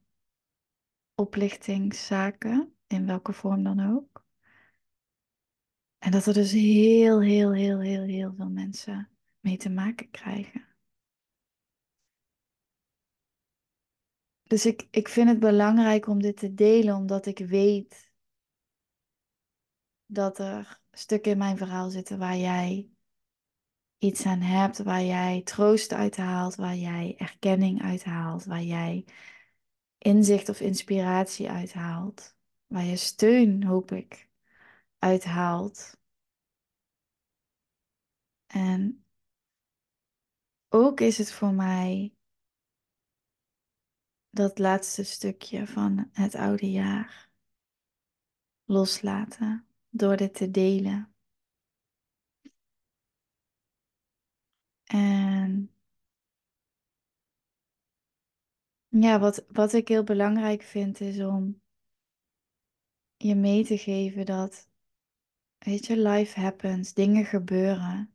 [1.15, 4.25] oplichtingszaken in welke vorm dan ook.
[5.99, 9.11] En dat er dus heel, heel, heel, heel, heel veel mensen
[9.41, 10.67] mee te maken krijgen.
[14.43, 18.11] Dus ik, ik vind het belangrijk om dit te delen, omdat ik weet
[20.07, 22.91] dat er stukken in mijn verhaal zitten waar jij
[23.99, 29.05] iets aan hebt, waar jij troost uithaalt, waar jij erkenning uithaalt, waar jij
[29.99, 32.39] inzicht of inspiratie uithaalt
[32.71, 34.29] waar je steun, hoop ik,
[34.99, 35.97] uithaalt.
[38.47, 39.05] En
[40.69, 42.15] ook is het voor mij
[44.31, 47.31] dat laatste stukje van het oude jaar
[48.65, 51.15] loslaten door dit te delen.
[54.85, 55.75] En
[58.89, 61.60] ja, wat, wat ik heel belangrijk vind is om
[63.23, 64.69] je mee te geven dat,
[65.59, 68.15] weet je, life happens, dingen gebeuren.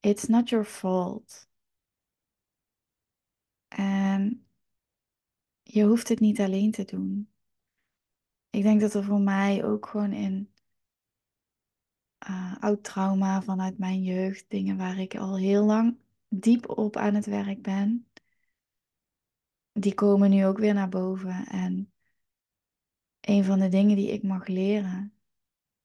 [0.00, 1.48] It's not your fault.
[3.68, 4.46] En
[5.62, 7.32] je hoeft het niet alleen te doen.
[8.50, 10.52] Ik denk dat er voor mij ook gewoon in
[12.28, 15.98] uh, oud trauma vanuit mijn jeugd, dingen waar ik al heel lang
[16.28, 18.06] diep op aan het werk ben,
[19.72, 21.46] die komen nu ook weer naar boven.
[21.46, 21.91] En
[23.22, 25.14] een van de dingen die ik mag leren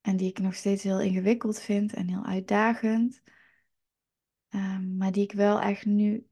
[0.01, 3.23] en die ik nog steeds heel ingewikkeld vind en heel uitdagend,
[4.49, 6.27] ehm, maar die ik wel echt nu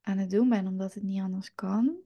[0.00, 1.96] aan het doen ben omdat het niet anders kan,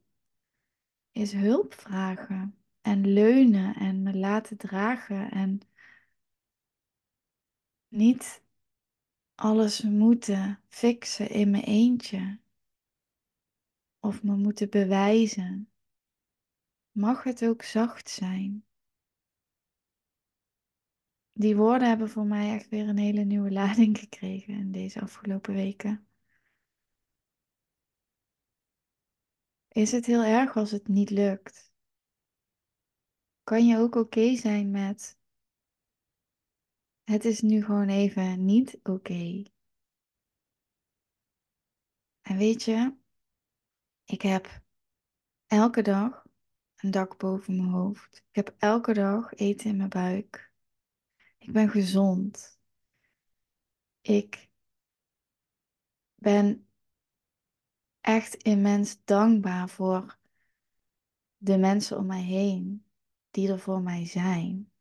[1.13, 5.61] is hulp vragen en leunen en me laten dragen en
[7.89, 8.43] niet
[9.35, 12.39] alles moeten fixen in mijn eentje
[14.01, 15.71] of me moeten bewijzen
[16.99, 18.67] mag het ook zacht zijn.
[21.33, 25.55] Die woorden hebben voor mij echt weer een hele nieuwe lading gekregen in deze afgelopen
[25.55, 26.09] weken.
[29.69, 31.73] Is het heel erg als het niet lukt?
[33.45, 35.19] Kan je ook oké zijn met
[37.05, 39.43] het is nu gewoon even niet oké.
[42.21, 42.97] En weet je,
[44.05, 44.63] ik heb
[45.47, 46.28] elke dag
[46.79, 48.17] een dak boven mijn hoofd.
[48.17, 50.53] Ik heb elke dag eten in mijn buik.
[51.39, 52.59] Ik ben gezond.
[54.01, 54.49] Ik
[56.15, 56.69] ben
[58.01, 60.19] echt immens dankbaar voor
[61.37, 62.85] de mensen om mij heen
[63.31, 64.73] die er voor mij zijn.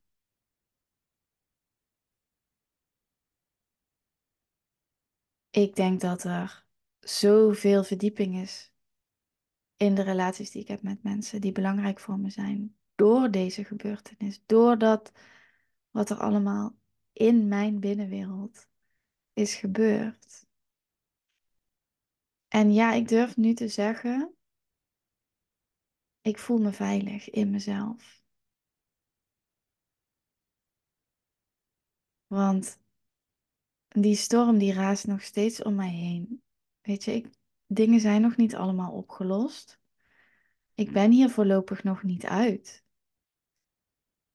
[5.49, 6.65] Ik denk dat er
[6.99, 8.71] zoveel verdieping is
[9.77, 12.75] in de relaties die ik heb met mensen die belangrijk voor me zijn.
[12.95, 15.11] Door deze gebeurtenis, door dat
[15.91, 16.75] wat er allemaal
[17.13, 18.67] in mijn binnenwereld
[19.33, 20.45] is gebeurd.
[22.47, 24.35] En ja, ik durf nu te zeggen,
[26.21, 28.21] ik voel me veilig in mezelf.
[32.27, 32.79] Want
[33.87, 36.43] die storm die raast nog steeds om mij heen.
[36.81, 37.36] Weet je, ik,
[37.67, 39.79] dingen zijn nog niet allemaal opgelost.
[40.73, 42.85] Ik ben hier voorlopig nog niet uit.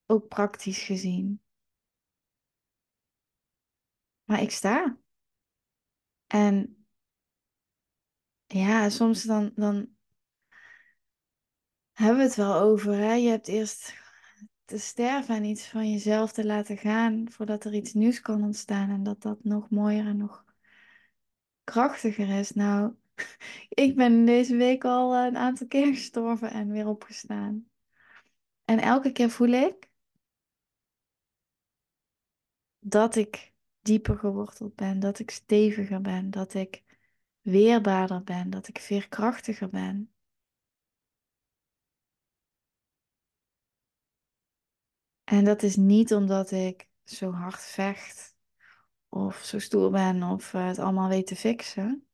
[0.06, 1.42] Ook praktisch gezien.
[4.24, 4.96] Maar ik sta.
[6.26, 6.86] En
[8.46, 9.96] ja, soms dan, dan
[11.92, 12.94] hebben we het wel over.
[12.94, 13.12] Hè?
[13.12, 13.94] Je hebt eerst
[14.64, 18.90] te sterven en iets van jezelf te laten gaan voordat er iets nieuws kan ontstaan
[18.90, 20.44] en dat dat nog mooier en nog
[21.64, 22.50] krachtiger is.
[22.50, 22.94] Nou,
[23.68, 27.70] ik ben deze week al een aantal keer gestorven en weer opgestaan.
[28.64, 29.90] En elke keer voel ik
[32.78, 36.82] dat ik dieper geworteld ben, dat ik steviger ben, dat ik
[37.40, 40.12] weerbaarder ben, dat ik veerkrachtiger ben.
[45.24, 48.36] En dat is niet omdat ik zo hard vecht
[49.08, 52.06] of zo stoer ben of het allemaal weet te fixen.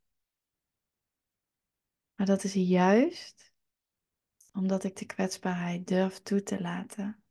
[2.18, 3.52] Maar dat is juist
[4.52, 7.22] omdat ik de kwetsbaarheid durf toe te laten.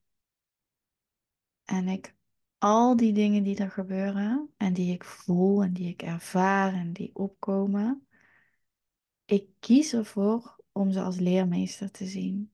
[1.63, 2.15] En ik
[2.57, 6.93] al die dingen die er gebeuren en die ik voel en die ik ervaar en
[6.93, 8.07] die opkomen,
[9.25, 12.53] ik kies ervoor om ze als leermeester te zien.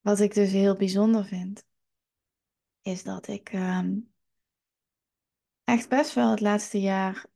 [0.00, 1.66] Wat ik dus heel bijzonder vind,
[2.82, 3.98] is dat ik ehm,
[5.64, 7.34] echt best wel het laatste jaar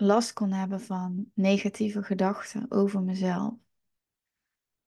[0.00, 3.54] last kon hebben van negatieve gedachten over mezelf.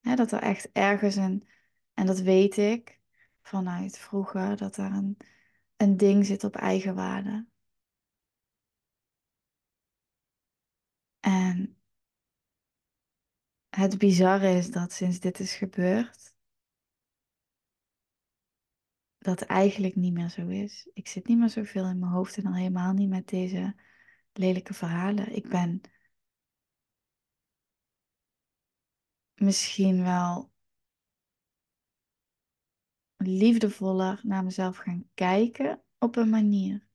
[0.01, 1.47] dat er echt ergens een,
[1.93, 2.99] en dat weet ik
[3.41, 5.17] vanuit vroeger, dat er een,
[5.75, 7.47] een ding zit op eigenwaarde.
[11.19, 11.77] En
[13.69, 16.33] het bizarre is dat sinds dit is gebeurd,
[19.17, 20.89] dat eigenlijk niet meer zo is.
[20.93, 23.75] Ik zit niet meer zoveel in mijn hoofd en al helemaal niet met deze
[24.33, 25.35] lelijke verhalen.
[25.35, 25.81] Ik ben
[29.33, 30.51] misschien wel
[33.15, 36.87] liefdevoller naar mezelf gaan kijken op een manier.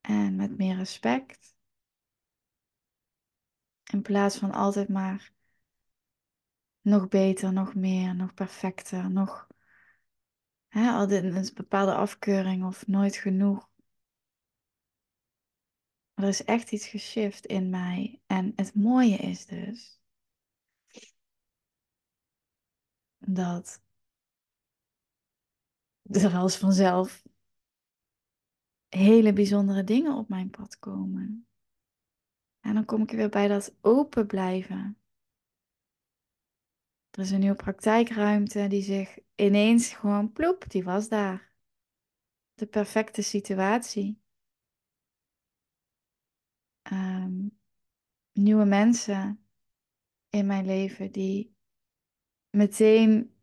[0.00, 1.54] En met meer respect.
[3.92, 5.32] In plaats van altijd maar
[6.80, 9.46] nog beter, nog meer, nog perfecter, nog
[10.68, 13.69] hè, altijd een bepaalde afkeuring of nooit genoeg.
[16.22, 18.20] Er is echt iets geshift in mij.
[18.26, 20.00] En het mooie is dus
[23.18, 23.82] dat
[26.02, 27.22] er als vanzelf
[28.88, 31.46] hele bijzondere dingen op mijn pad komen.
[32.60, 34.98] En dan kom ik weer bij dat open blijven.
[37.10, 41.52] Er is een nieuwe praktijkruimte die zich ineens gewoon ploep, die was daar.
[42.54, 44.20] De perfecte situatie.
[46.90, 47.48] Ehm,
[48.32, 49.44] nieuwe mensen
[50.28, 51.56] in mijn leven die
[52.50, 53.34] meteen,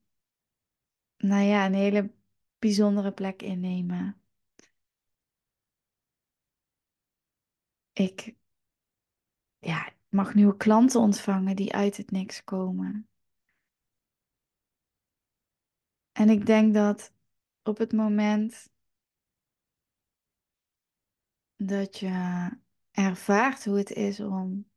[1.18, 2.14] nou ja, een hele
[2.60, 4.22] bijzondere plek innemen.
[7.94, 8.36] Ik
[9.60, 13.10] ja, mag nieuwe klanten ontvangen die uit het niks komen.
[16.12, 17.14] En ik denk dat
[17.64, 18.70] op het moment
[21.56, 22.50] dat je
[22.98, 24.70] ervaart hoe het is om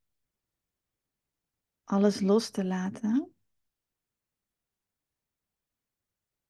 [1.85, 3.35] alles los te laten,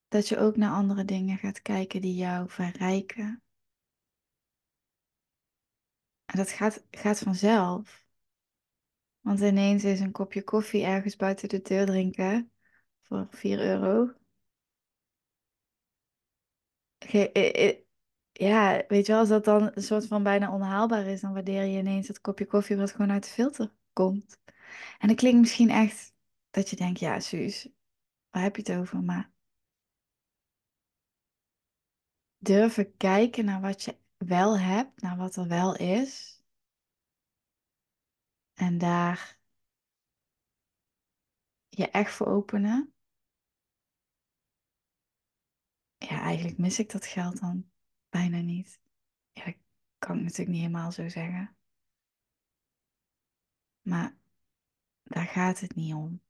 [0.07, 3.43] dat je ook naar andere dingen gaat kijken die jou verrijken.
[6.25, 8.05] En dat gaat, gaat vanzelf.
[9.19, 12.51] Want ineens is een kopje koffie ergens buiten de deur drinken
[13.01, 14.13] voor 4 euro.
[18.33, 21.63] Ja, weet je wel, als dat dan een soort van bijna onhaalbaar is, dan waardeer
[21.63, 24.39] je ineens dat kopje koffie wat gewoon uit de filter komt.
[24.99, 26.13] En dat klinkt misschien echt
[26.51, 27.69] dat je denkt, ja, Suus,
[28.29, 29.03] waar heb je het over?
[29.03, 29.31] Maar
[32.37, 36.41] durven kijken naar wat je wel hebt, naar wat er wel is.
[38.53, 39.39] En daar
[41.69, 42.93] je echt voor openen.
[45.97, 47.70] Ja, eigenlijk mis ik dat geld dan
[48.11, 48.81] bijna niet.
[49.33, 49.55] Ja, dat
[49.97, 51.55] kan ik natuurlijk niet helemaal zo zeggen.
[53.81, 54.15] Maar
[55.03, 56.21] daar gaat het niet om.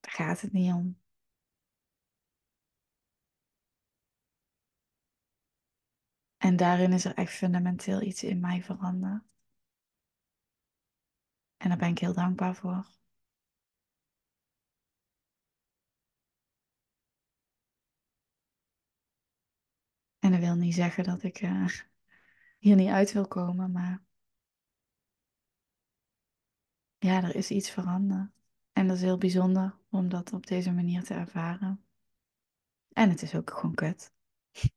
[0.00, 1.00] Daar gaat het niet om.
[6.36, 9.22] En daarin is er echt fundamenteel iets in mij veranderd.
[11.56, 12.86] En daar ben ik heel dankbaar voor.
[20.30, 21.68] Dat wil niet zeggen dat ik uh,
[22.58, 24.02] hier niet uit wil komen, maar
[26.98, 28.30] ja, er is iets veranderd.
[28.72, 31.84] En dat is heel bijzonder om dat op deze manier te ervaren.
[32.92, 34.12] En het is ook gewoon kut.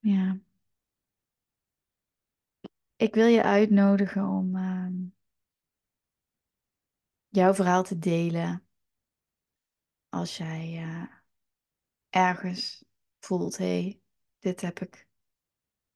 [0.00, 0.38] ja.
[2.96, 4.88] Ik wil je uitnodigen om uh,
[7.28, 8.66] jouw verhaal te delen.
[10.08, 11.04] Als jij uh,
[12.10, 12.84] ergens
[13.24, 14.00] voelt, hé, hey,
[14.38, 15.06] dit heb ik,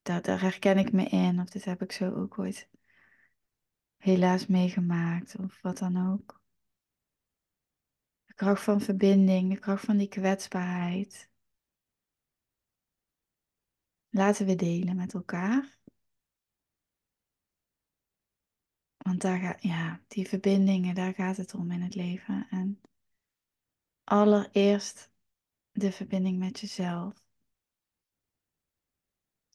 [0.02, 2.68] daar, daar herken ik me in, of dit heb ik zo ook ooit
[3.96, 6.40] helaas meegemaakt, of wat dan ook.
[8.24, 11.30] De kracht van verbinding, de kracht van die kwetsbaarheid.
[14.08, 15.78] Laten we delen met elkaar.
[18.96, 22.46] Want daar gaat, ja, die verbindingen, daar gaat het om in het leven.
[22.50, 22.80] En
[24.04, 25.10] allereerst
[25.76, 27.24] de verbinding met jezelf.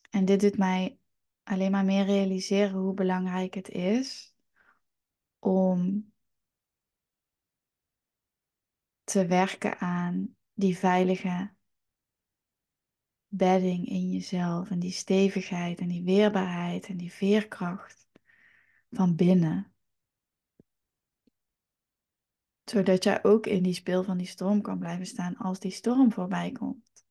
[0.10, 1.00] En dit doet mij
[1.44, 4.36] alleen maar meer realiseren hoe belangrijk het is
[5.40, 6.12] om
[9.04, 11.54] te werken aan die veilige
[13.28, 18.10] bedding in jezelf en die stevigheid en die weerbaarheid en die veerkracht
[18.90, 19.71] van binnen.
[22.72, 26.12] Zodat jij ook in die speel van die storm kan blijven staan als die storm
[26.12, 27.06] voorbij komt.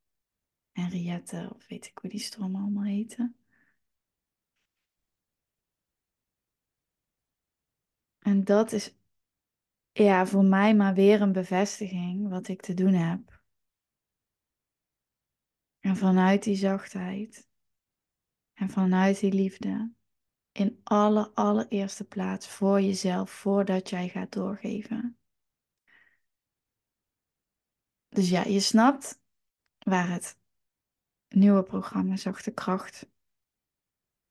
[0.70, 3.32] Henriette, of weet ik hoe die storm allemaal heette.
[8.18, 8.94] En dat is
[9.92, 13.42] ja, voor mij maar weer een bevestiging wat ik te doen heb.
[15.78, 17.48] En vanuit die zachtheid
[18.52, 19.92] en vanuit die liefde,
[20.52, 25.19] in alle allereerste plaats voor jezelf, voordat jij gaat doorgeven.
[28.10, 29.20] Dus ja, je snapt
[29.78, 30.38] waar het
[31.28, 33.08] nieuwe programma Zachte Kracht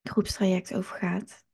[0.04, 1.46] groepstraject over gaat.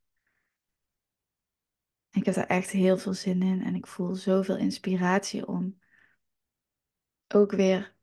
[2.10, 5.80] Ik heb er echt heel veel zin in en ik voel zoveel inspiratie om
[7.28, 7.96] ook weer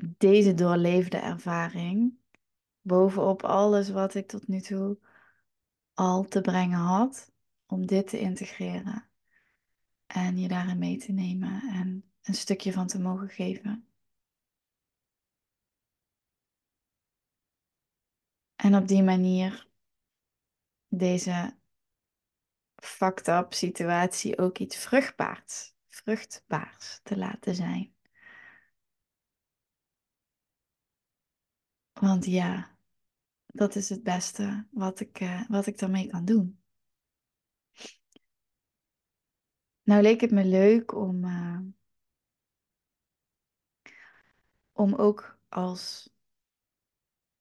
[0.00, 2.18] deze doorleefde ervaring
[2.80, 4.98] bovenop alles wat ik tot nu toe
[5.94, 7.32] al te brengen had,
[7.66, 9.08] om dit te integreren
[10.06, 13.86] en je daarin mee te nemen en een stukje van te mogen geven.
[18.56, 19.68] En op die manier
[20.88, 21.56] deze
[22.76, 27.94] fucked up situatie ook iets vruchtbaars, vruchtbaars te laten zijn.
[31.92, 32.76] Want ja,
[33.46, 36.62] dat is het beste wat ik, uh, wat ik daarmee kan doen.
[39.82, 41.58] Nou leek het me leuk om, uh,
[44.72, 46.14] om ook als,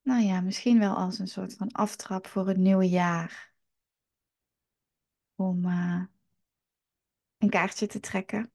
[0.02, 3.54] nou ja, misschien wel als een soort van aftrap voor het nieuwe jaar
[5.36, 6.04] om uh,
[7.38, 8.52] een kaartje te trekken.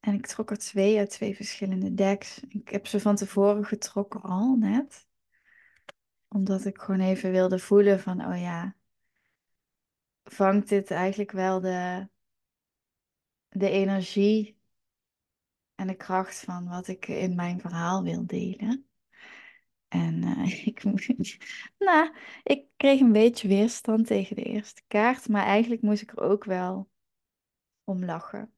[0.00, 2.40] En ik trok er twee uit twee verschillende decks.
[2.48, 5.06] Ik heb ze van tevoren getrokken al net.
[6.28, 8.76] Omdat ik gewoon even wilde voelen van, oh ja,
[10.24, 12.08] vangt dit eigenlijk wel de,
[13.48, 14.60] de energie
[15.82, 18.86] en de kracht van wat ik in mijn verhaal wil delen.
[19.88, 20.82] En uh, ik,
[21.78, 26.20] nou, ik kreeg een beetje weerstand tegen de eerste kaart, maar eigenlijk moest ik er
[26.20, 26.90] ook wel
[27.84, 28.52] om lachen.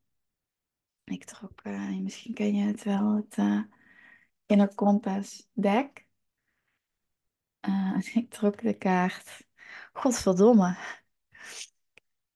[1.05, 3.63] Ik trok, uh, misschien ken je het wel, het uh,
[4.47, 6.07] Inner Compass deck.
[8.15, 9.47] ik trok de kaart,
[9.93, 10.77] godverdomme.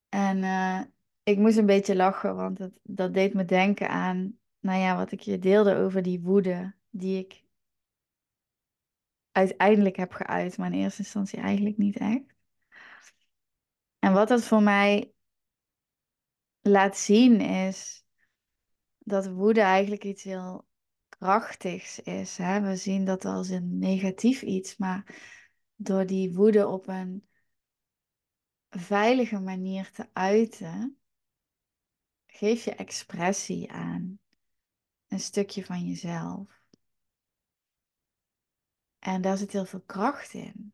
[0.08, 0.42] En
[1.22, 4.38] ik moest een beetje lachen, want dat deed me denken aan,
[4.68, 7.44] nou ja, wat ik je deelde over die woede die ik
[9.32, 12.34] uiteindelijk heb geuit, maar in eerste instantie eigenlijk niet echt.
[13.98, 15.12] En wat dat voor mij
[16.60, 18.06] laat zien is
[18.98, 20.68] dat woede eigenlijk iets heel
[21.08, 22.36] krachtigs is.
[22.36, 22.60] Hè?
[22.60, 25.14] We zien dat als een negatief iets, maar
[25.76, 27.28] door die woede op een
[28.68, 30.98] veilige manier te uiten,
[32.26, 34.18] geef je expressie aan
[35.08, 36.62] een stukje van jezelf.
[38.98, 40.72] En daar zit heel veel kracht in.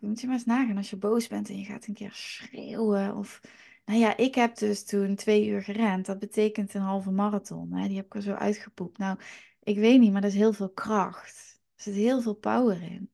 [0.00, 3.16] Moet je maar eens nagaan als je boos bent en je gaat een keer schreeuwen.
[3.16, 3.40] Of,
[3.84, 6.06] nou ja, ik heb dus toen twee uur gerend.
[6.06, 7.70] Dat betekent een halve marathon.
[7.70, 8.98] Die heb ik er zo uitgepoept.
[8.98, 9.18] Nou,
[9.62, 11.60] ik weet niet, maar er is heel veel kracht.
[11.76, 13.10] Er zit heel veel power in.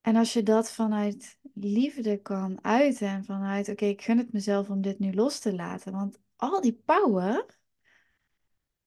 [0.00, 4.70] En als je dat vanuit liefde kan uiten en vanuit, oké, ik gun het mezelf
[4.70, 5.92] om dit nu los te laten.
[5.92, 7.57] Want al die power,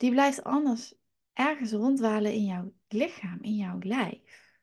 [0.02, 0.96] die blijft anders
[1.34, 4.60] ergens rondwalen in jouw lichaam, in jouw lijf.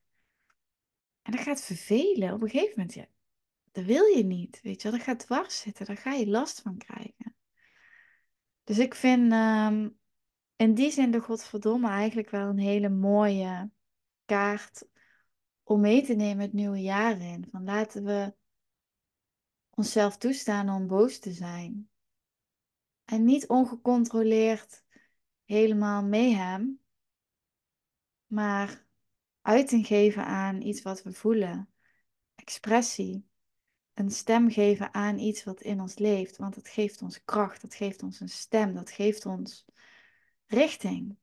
[1.22, 2.32] En dat gaat vervelen.
[2.32, 3.06] Op een gegeven moment, ja,
[3.72, 4.60] dat wil je niet.
[4.62, 5.86] Weet je, dat gaat dwars zitten.
[5.86, 7.36] Daar ga je last van krijgen.
[8.64, 9.88] Dus ik vind ehm,
[10.56, 13.70] in die zin de Godverdomme eigenlijk wel een hele mooie
[14.24, 14.88] kaart
[15.62, 17.48] om mee te nemen het nieuwe jaar in.
[17.50, 18.34] Van laten we
[19.70, 21.90] onszelf toestaan om boos te zijn.
[23.04, 24.86] En niet ongecontroleerd
[25.48, 26.80] helemaal mayhem,
[28.26, 28.86] maar
[29.40, 31.70] uiting geven aan iets wat we voelen.
[32.34, 33.26] Expressie.
[33.94, 37.74] Een stem geven aan iets wat in ons leeft, want het geeft ons kracht, dat
[37.74, 39.64] geeft ons een stem, dat geeft ons
[40.46, 41.16] richting.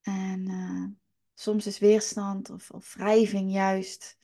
[0.00, 0.86] En uh,
[1.34, 4.18] soms is weerstand of, of wrijving juist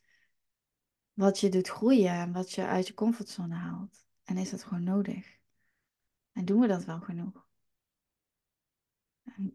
[1.12, 4.06] wat je doet groeien en wat je uit je comfortzone haalt.
[4.24, 5.38] En is dat gewoon nodig?
[6.32, 7.49] En doen we dat wel genoeg?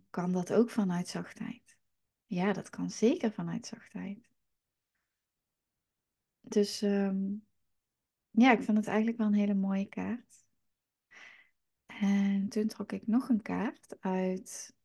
[0.09, 1.77] Kan dat ook vanuit zachtheid?
[2.25, 4.29] Ja, dat kan zeker vanuit zachtheid.
[6.41, 7.45] Dus um,
[8.31, 10.45] ja, ik vind het eigenlijk wel een hele mooie kaart.
[11.85, 14.75] En toen trok ik nog een kaart uit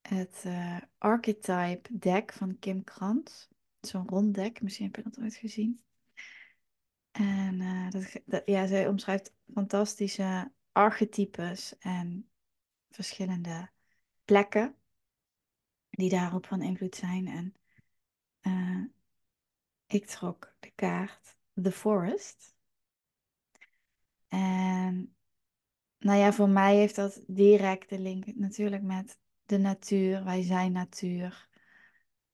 [0.00, 3.48] het uh, Archetype deck van Kim Krantz.
[3.80, 5.84] Zo'n rond deck, misschien heb je dat ooit gezien.
[7.10, 7.90] En uh,
[8.24, 12.30] dat, ja, zij omschrijft fantastische archetypes en
[12.90, 13.70] verschillende
[14.24, 14.76] plekken
[15.90, 17.26] die daarop van invloed zijn.
[17.26, 17.54] En
[18.42, 18.84] uh,
[19.86, 22.56] ik trok de kaart The Forest.
[24.28, 25.16] En
[25.98, 30.24] nou ja, voor mij heeft dat direct de link natuurlijk met de natuur.
[30.24, 31.48] Wij zijn natuur.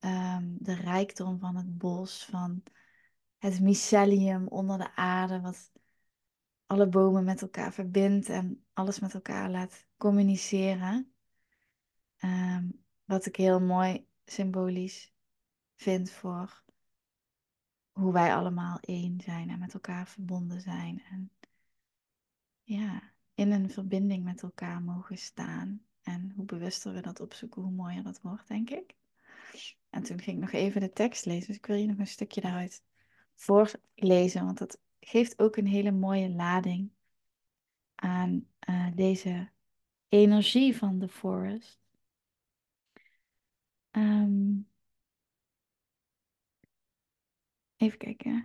[0.04, 2.62] Um, de rijkdom van het bos, van
[3.38, 5.72] het mycelium onder de aarde, wat
[6.66, 11.09] alle bomen met elkaar verbindt en alles met elkaar laat communiceren.
[12.24, 15.12] Um, wat ik heel mooi symbolisch
[15.76, 16.62] vind voor
[17.92, 21.02] hoe wij allemaal één zijn en met elkaar verbonden zijn.
[21.10, 21.30] En
[22.62, 25.84] ja, in een verbinding met elkaar mogen staan.
[26.02, 28.94] En hoe bewuster we dat opzoeken, hoe mooier dat wordt, denk ik.
[29.90, 31.46] En toen ging ik nog even de tekst lezen.
[31.46, 32.82] Dus ik wil je nog een stukje daaruit
[33.34, 34.44] voorlezen.
[34.44, 36.90] Want dat geeft ook een hele mooie lading
[37.94, 39.50] aan uh, deze
[40.08, 41.79] energie van de forest.
[43.94, 44.66] Um,
[47.80, 48.44] even kijken.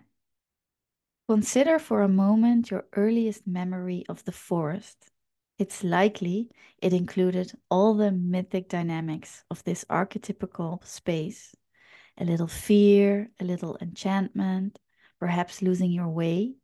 [1.27, 5.09] Consider for a moment your earliest memory of the forest.
[5.57, 6.49] It's likely
[6.81, 11.55] it included all the mythic dynamics of this archetypical space
[12.17, 14.79] a little fear, a little enchantment,
[15.19, 16.55] perhaps losing your way,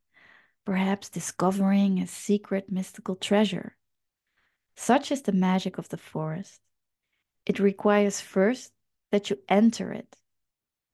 [0.66, 3.76] perhaps discovering a secret mystical treasure.
[4.76, 6.62] Such is the magic of the forest.
[7.46, 8.72] It requires first
[9.12, 10.16] that you enter it,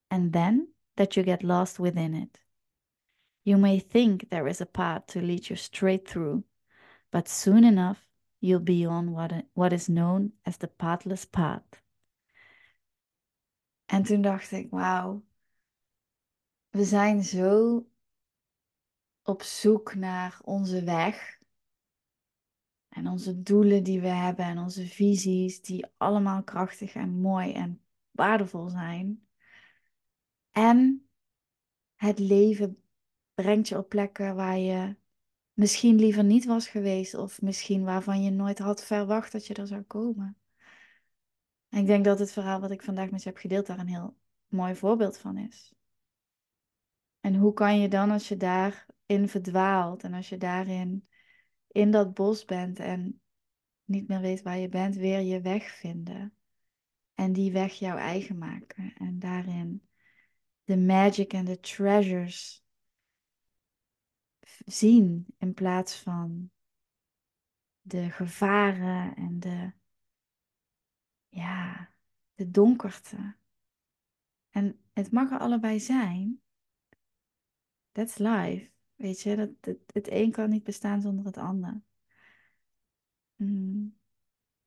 [0.09, 2.39] and then that you get lost within it.
[3.43, 6.43] You may think there is a path to lead you straight through,
[7.11, 8.07] but soon enough
[8.39, 11.81] you'll be on what, what is known as the pathless path.
[13.89, 15.23] En toen dacht ik, wauw,
[16.69, 17.85] we zijn zo
[19.23, 21.36] op zoek naar onze weg.
[22.97, 27.81] En onze doelen die we hebben en onze visies die allemaal krachtig en mooi en
[28.11, 29.27] waardevol zijn.
[30.51, 31.07] En
[31.95, 32.81] het leven
[33.33, 34.95] brengt je op plekken waar je
[35.53, 39.67] misschien liever niet was geweest of misschien waarvan je nooit had verwacht dat je er
[39.67, 40.37] zou komen.
[41.69, 43.87] En ik denk dat het verhaal wat ik vandaag met je heb gedeeld daar een
[43.87, 44.17] heel
[44.47, 45.73] mooi voorbeeld van is.
[47.19, 51.07] En hoe kan je dan als je daarin verdwaalt en als je daarin
[51.77, 53.21] in dat bos bent en
[53.83, 56.33] niet meer weet waar je bent, weer je weg vinden.
[57.13, 58.93] En die weg jouw eigen maken.
[58.93, 59.87] En daarin
[60.63, 62.65] de magic en de treasures
[64.65, 66.51] zien in plaats van
[67.81, 69.73] de gevaren en de,
[71.27, 71.93] ja,
[72.33, 73.35] de donkerte.
[74.49, 76.41] En het mag er allebei zijn.
[77.91, 78.76] That's life.
[78.97, 81.81] Weet je, dat, het, een kan niet bestaan zonder het ander.
[83.35, 83.97] Mm.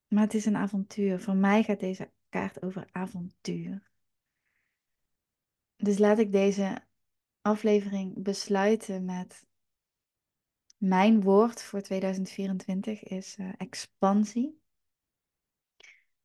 [0.08, 1.20] Maar het is een avontuur.
[1.20, 3.90] Voor mij gaat deze kaart over avontuur.
[5.76, 6.84] Dus laat ik deze
[7.40, 9.46] aflevering besluiten met
[10.76, 14.60] mijn woord voor 2024 is uh, expansie.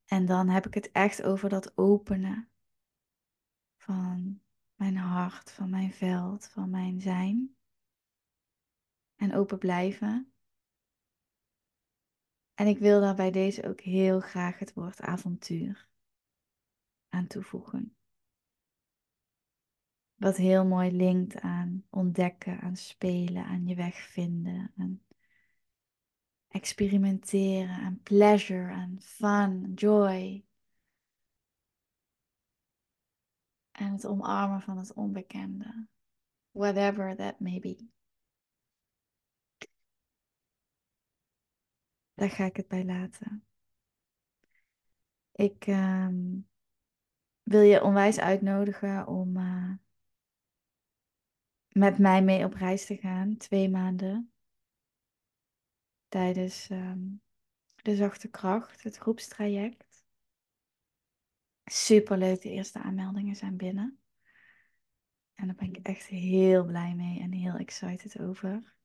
[0.06, 2.50] En dan heb ik het echt over dat openen
[3.78, 4.42] van
[4.76, 7.56] mijn hart, van mijn veld, van mijn zijn.
[9.16, 10.34] En open blijven.
[12.54, 15.88] En ik wil daar bij deze ook heel graag het woord avontuur
[17.10, 17.96] aan toevoegen.
[20.16, 25.06] Wat heel mooi linkt aan ontdekken, aan spelen, aan je weg vinden, aan
[26.48, 30.46] experimenteren, aan pleasure, aan fun, joy.
[33.72, 35.88] En het omarmen van het onbekende.
[36.52, 37.88] Whatever that may be.
[42.16, 43.46] Daar ga ik het bij laten.
[45.32, 46.40] Ik ehm,
[47.44, 49.74] wil je onwijs uitnodigen om uh,
[51.70, 53.38] met mij mee op reis te gaan.
[53.38, 54.32] Twee maanden.
[56.08, 57.22] Tijdens um,
[57.76, 60.04] de zachte kracht, het groepstraject.
[61.66, 64.00] Superleuk, de eerste aanmeldingen zijn binnen.
[65.34, 68.76] En daar ben ik echt heel blij mee en heel excited over.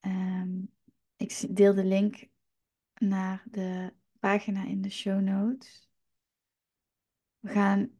[0.00, 0.72] Um,
[1.22, 2.28] ik deel de link
[2.94, 5.90] naar de pagina in de show notes.
[7.38, 7.90] We gaan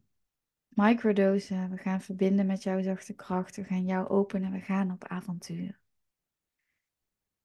[0.67, 5.03] microdosen, we gaan verbinden met jouw zachte kracht, we gaan jou openen, we gaan op
[5.03, 5.79] avontuur.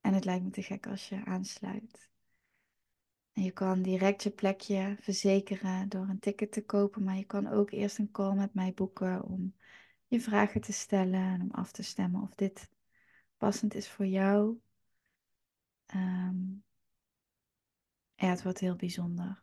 [0.01, 2.11] En het lijkt me te gek als je aansluit.
[3.33, 7.47] En je kan direct je plekje verzekeren door een ticket te kopen, maar je kan
[7.47, 9.55] ook eerst een call met mij boeken om
[10.07, 12.71] je vragen te stellen en om af te stemmen of dit
[13.37, 14.61] passend is voor jou.
[18.19, 19.43] Ja, het wordt heel bijzonder.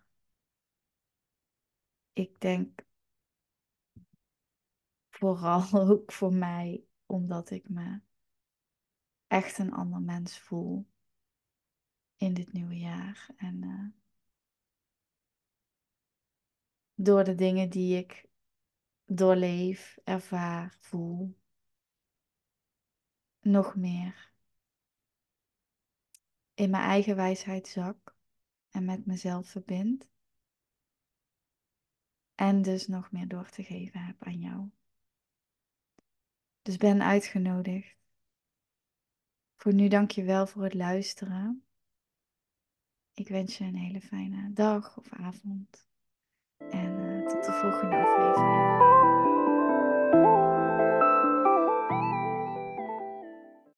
[2.14, 2.86] Ik denk
[5.10, 8.02] vooral ook voor mij, omdat ik me
[9.28, 10.88] echt een ander mens voel
[12.16, 13.30] in dit nieuwe jaar.
[13.36, 13.88] En uh,
[16.94, 18.26] door de dingen die ik
[19.06, 21.38] doorleef, ervaar, voel,
[23.40, 24.35] nog meer
[26.56, 28.16] in mijn eigen wijsheid zak
[28.70, 30.08] en met mezelf verbind.
[32.36, 34.70] En dus nog meer door te geven heb aan jou.
[36.62, 37.96] Dus ben uitgenodigd.
[39.56, 41.66] Voor nu dank je wel voor het luisteren.
[43.14, 45.88] Ik wens je een hele fijne dag of avond.
[46.58, 48.86] En uh, tot de volgende aflevering.